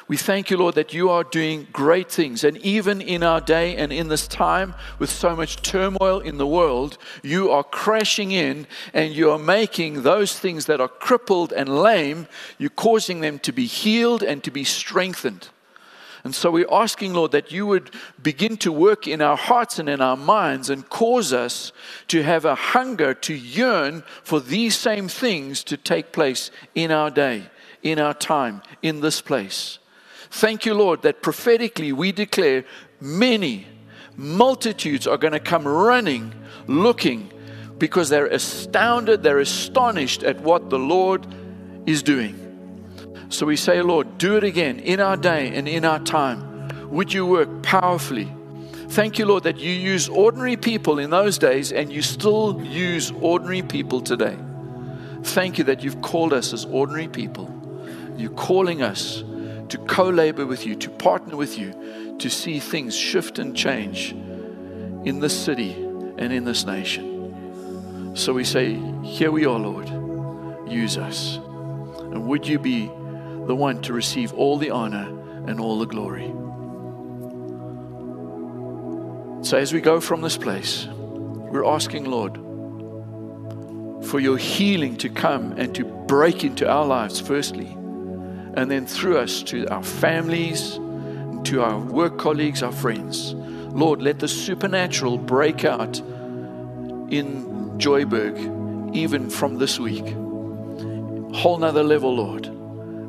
We 0.08 0.16
thank 0.16 0.50
you, 0.50 0.56
Lord, 0.56 0.76
that 0.76 0.94
you 0.94 1.10
are 1.10 1.24
doing 1.24 1.66
great 1.72 2.12
things. 2.12 2.44
And 2.44 2.58
even 2.58 3.00
in 3.00 3.24
our 3.24 3.40
day 3.40 3.76
and 3.76 3.92
in 3.92 4.06
this 4.06 4.28
time, 4.28 4.76
with 5.00 5.10
so 5.10 5.34
much 5.34 5.62
turmoil 5.62 6.20
in 6.20 6.38
the 6.38 6.46
world, 6.46 6.96
you 7.24 7.50
are 7.50 7.64
crashing 7.64 8.30
in 8.30 8.68
and 8.94 9.12
you 9.12 9.32
are 9.32 9.38
making 9.38 10.02
those 10.02 10.38
things 10.38 10.66
that 10.66 10.80
are 10.80 10.88
crippled 10.88 11.52
and 11.52 11.68
lame, 11.68 12.28
you're 12.56 12.70
causing 12.70 13.20
them 13.20 13.40
to 13.40 13.52
be 13.52 13.66
healed 13.66 14.22
and 14.22 14.44
to 14.44 14.52
be 14.52 14.62
strengthened. 14.62 15.48
And 16.22 16.32
so 16.34 16.52
we're 16.52 16.72
asking, 16.72 17.14
Lord, 17.14 17.32
that 17.32 17.50
you 17.50 17.66
would 17.66 17.90
begin 18.22 18.56
to 18.58 18.70
work 18.70 19.08
in 19.08 19.20
our 19.20 19.36
hearts 19.36 19.80
and 19.80 19.88
in 19.88 20.00
our 20.00 20.16
minds 20.16 20.70
and 20.70 20.88
cause 20.88 21.32
us 21.32 21.72
to 22.08 22.22
have 22.22 22.44
a 22.44 22.54
hunger 22.54 23.12
to 23.12 23.34
yearn 23.34 24.04
for 24.22 24.38
these 24.38 24.76
same 24.76 25.08
things 25.08 25.64
to 25.64 25.76
take 25.76 26.12
place 26.12 26.52
in 26.76 26.92
our 26.92 27.10
day, 27.10 27.44
in 27.82 27.98
our 27.98 28.14
time, 28.14 28.62
in 28.82 29.00
this 29.00 29.20
place. 29.20 29.80
Thank 30.36 30.66
you, 30.66 30.74
Lord, 30.74 31.00
that 31.00 31.22
prophetically 31.22 31.92
we 31.92 32.12
declare 32.12 32.66
many 33.00 33.66
multitudes 34.16 35.06
are 35.06 35.16
going 35.16 35.32
to 35.32 35.40
come 35.40 35.66
running, 35.66 36.34
looking, 36.66 37.32
because 37.78 38.10
they're 38.10 38.26
astounded, 38.26 39.22
they're 39.22 39.38
astonished 39.38 40.22
at 40.22 40.38
what 40.40 40.68
the 40.68 40.78
Lord 40.78 41.26
is 41.86 42.02
doing. 42.02 42.36
So 43.30 43.46
we 43.46 43.56
say, 43.56 43.80
Lord, 43.80 44.18
do 44.18 44.36
it 44.36 44.44
again 44.44 44.78
in 44.80 45.00
our 45.00 45.16
day 45.16 45.54
and 45.54 45.66
in 45.66 45.86
our 45.86 46.00
time. 46.00 46.90
Would 46.90 47.14
you 47.14 47.24
work 47.24 47.62
powerfully? 47.62 48.30
Thank 48.88 49.18
you, 49.18 49.24
Lord, 49.24 49.44
that 49.44 49.56
you 49.56 49.70
use 49.70 50.06
ordinary 50.06 50.58
people 50.58 50.98
in 50.98 51.08
those 51.08 51.38
days 51.38 51.72
and 51.72 51.90
you 51.90 52.02
still 52.02 52.60
use 52.62 53.10
ordinary 53.22 53.62
people 53.62 54.02
today. 54.02 54.36
Thank 55.22 55.56
you 55.56 55.64
that 55.64 55.82
you've 55.82 56.02
called 56.02 56.34
us 56.34 56.52
as 56.52 56.66
ordinary 56.66 57.08
people. 57.08 57.50
You're 58.18 58.32
calling 58.32 58.82
us 58.82 59.24
to 59.70 59.78
co 59.78 60.08
labor 60.08 60.46
with 60.46 60.66
you, 60.66 60.74
to 60.76 60.90
partner 60.90 61.36
with 61.36 61.58
you, 61.58 62.16
to 62.18 62.30
see 62.30 62.58
things 62.58 62.96
shift 62.96 63.38
and 63.38 63.56
change 63.56 64.12
in 64.12 65.20
this 65.20 65.38
city 65.38 65.72
and 65.72 66.32
in 66.32 66.44
this 66.44 66.64
nation. 66.64 68.14
So 68.14 68.32
we 68.32 68.44
say, 68.44 68.74
Here 69.02 69.30
we 69.30 69.46
are, 69.46 69.58
Lord. 69.58 69.88
Use 70.70 70.98
us. 70.98 71.36
And 71.36 72.26
would 72.26 72.46
you 72.46 72.58
be 72.58 72.86
the 72.86 73.54
one 73.54 73.80
to 73.82 73.92
receive 73.92 74.32
all 74.32 74.58
the 74.58 74.70
honor 74.70 75.06
and 75.46 75.60
all 75.60 75.78
the 75.78 75.86
glory? 75.86 76.32
So 79.44 79.58
as 79.58 79.72
we 79.72 79.80
go 79.80 80.00
from 80.00 80.22
this 80.22 80.36
place, 80.36 80.86
we're 80.86 81.64
asking, 81.64 82.04
Lord, 82.04 82.34
for 84.06 84.18
your 84.18 84.36
healing 84.36 84.96
to 84.98 85.08
come 85.08 85.52
and 85.52 85.74
to 85.76 85.84
break 85.84 86.42
into 86.42 86.68
our 86.68 86.84
lives, 86.84 87.20
firstly 87.20 87.76
and 88.56 88.70
then 88.70 88.86
through 88.86 89.18
us 89.18 89.42
to 89.44 89.66
our 89.68 89.82
families, 89.82 90.80
to 91.44 91.62
our 91.62 91.78
work 91.78 92.18
colleagues, 92.18 92.62
our 92.62 92.72
friends. 92.72 93.34
Lord, 93.34 94.00
let 94.00 94.18
the 94.18 94.28
supernatural 94.28 95.18
break 95.18 95.64
out 95.64 95.98
in 97.10 97.76
Joburg, 97.78 98.96
even 98.96 99.28
from 99.28 99.58
this 99.58 99.78
week. 99.78 100.06
Whole 101.34 101.58
nother 101.58 101.84
level, 101.84 102.16
Lord. 102.16 102.50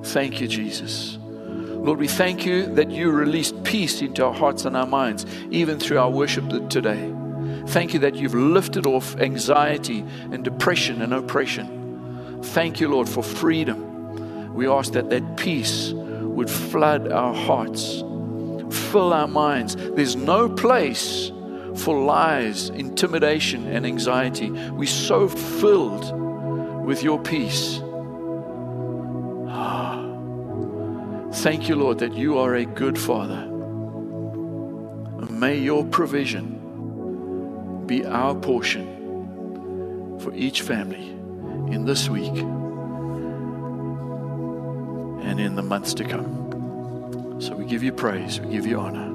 Thank 0.08 0.42
you, 0.42 0.48
Jesus. 0.48 1.18
Lord, 1.22 2.00
we 2.00 2.10
thank 2.10 2.46
you 2.46 2.66
that 2.76 2.92
you 2.92 3.10
released 3.12 3.64
peace 3.64 4.02
into 4.02 4.26
our 4.26 4.34
hearts 4.34 4.66
and 4.66 4.76
our 4.76 4.86
minds, 4.86 5.26
even 5.50 5.80
through 5.80 6.00
our 6.00 6.10
worship 6.10 6.70
today. 6.70 7.14
Thank 7.68 7.94
you 7.94 8.00
that 8.02 8.16
you've 8.16 8.34
lifted 8.34 8.86
off 8.86 9.16
anxiety 9.18 10.00
and 10.32 10.44
depression 10.44 11.02
and 11.02 11.14
oppression. 11.14 12.42
Thank 12.44 12.82
you, 12.82 12.90
Lord, 12.90 13.08
for 13.08 13.24
freedom 13.24 13.87
we 14.58 14.68
ask 14.68 14.92
that 14.94 15.12
that 15.12 15.38
peace 15.38 15.94
would 15.94 16.50
flood 16.50 17.12
our 17.12 17.32
hearts, 17.32 18.00
fill 18.92 19.14
our 19.14 19.28
minds. 19.28 19.76
There's 19.76 20.16
no 20.16 20.50
place 20.50 21.32
for 21.76 22.04
lies, 22.04 22.70
intimidation, 22.70 23.68
and 23.68 23.86
anxiety. 23.86 24.50
We're 24.72 24.88
so 24.88 25.30
filled 25.30 26.12
with 26.84 27.04
your 27.04 27.22
peace. 27.22 27.78
Thank 31.44 31.70
you, 31.70 31.76
Lord, 31.76 32.00
that 32.00 32.16
you 32.16 32.40
are 32.40 32.56
a 32.56 32.66
good 32.66 32.98
Father. 32.98 33.46
may 35.30 35.60
your 35.60 35.86
provision 35.86 37.86
be 37.86 38.04
our 38.04 38.34
portion 38.34 40.18
for 40.20 40.34
each 40.34 40.64
family 40.64 41.10
in 41.72 41.86
this 41.86 42.10
week 42.10 42.44
and 45.22 45.40
in 45.40 45.56
the 45.56 45.64
months 45.64 45.94
to 45.96 46.04
come. 46.04 47.40
So 47.40 47.56
we 47.56 47.66
give 47.66 47.84
you 47.84 47.92
praise, 47.92 48.40
we 48.40 48.52
give 48.52 48.66
you 48.66 48.80
honor. 48.80 49.08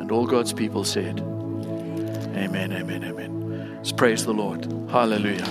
And 0.00 0.10
all 0.10 0.26
God's 0.26 0.52
people 0.52 0.84
said, 0.84 1.20
Amen, 1.20 2.72
amen, 2.72 3.04
amen. 3.04 3.76
Let's 3.76 3.92
praise 3.92 4.24
the 4.24 4.34
Lord. 4.34 4.64
Hallelujah. 4.90 5.46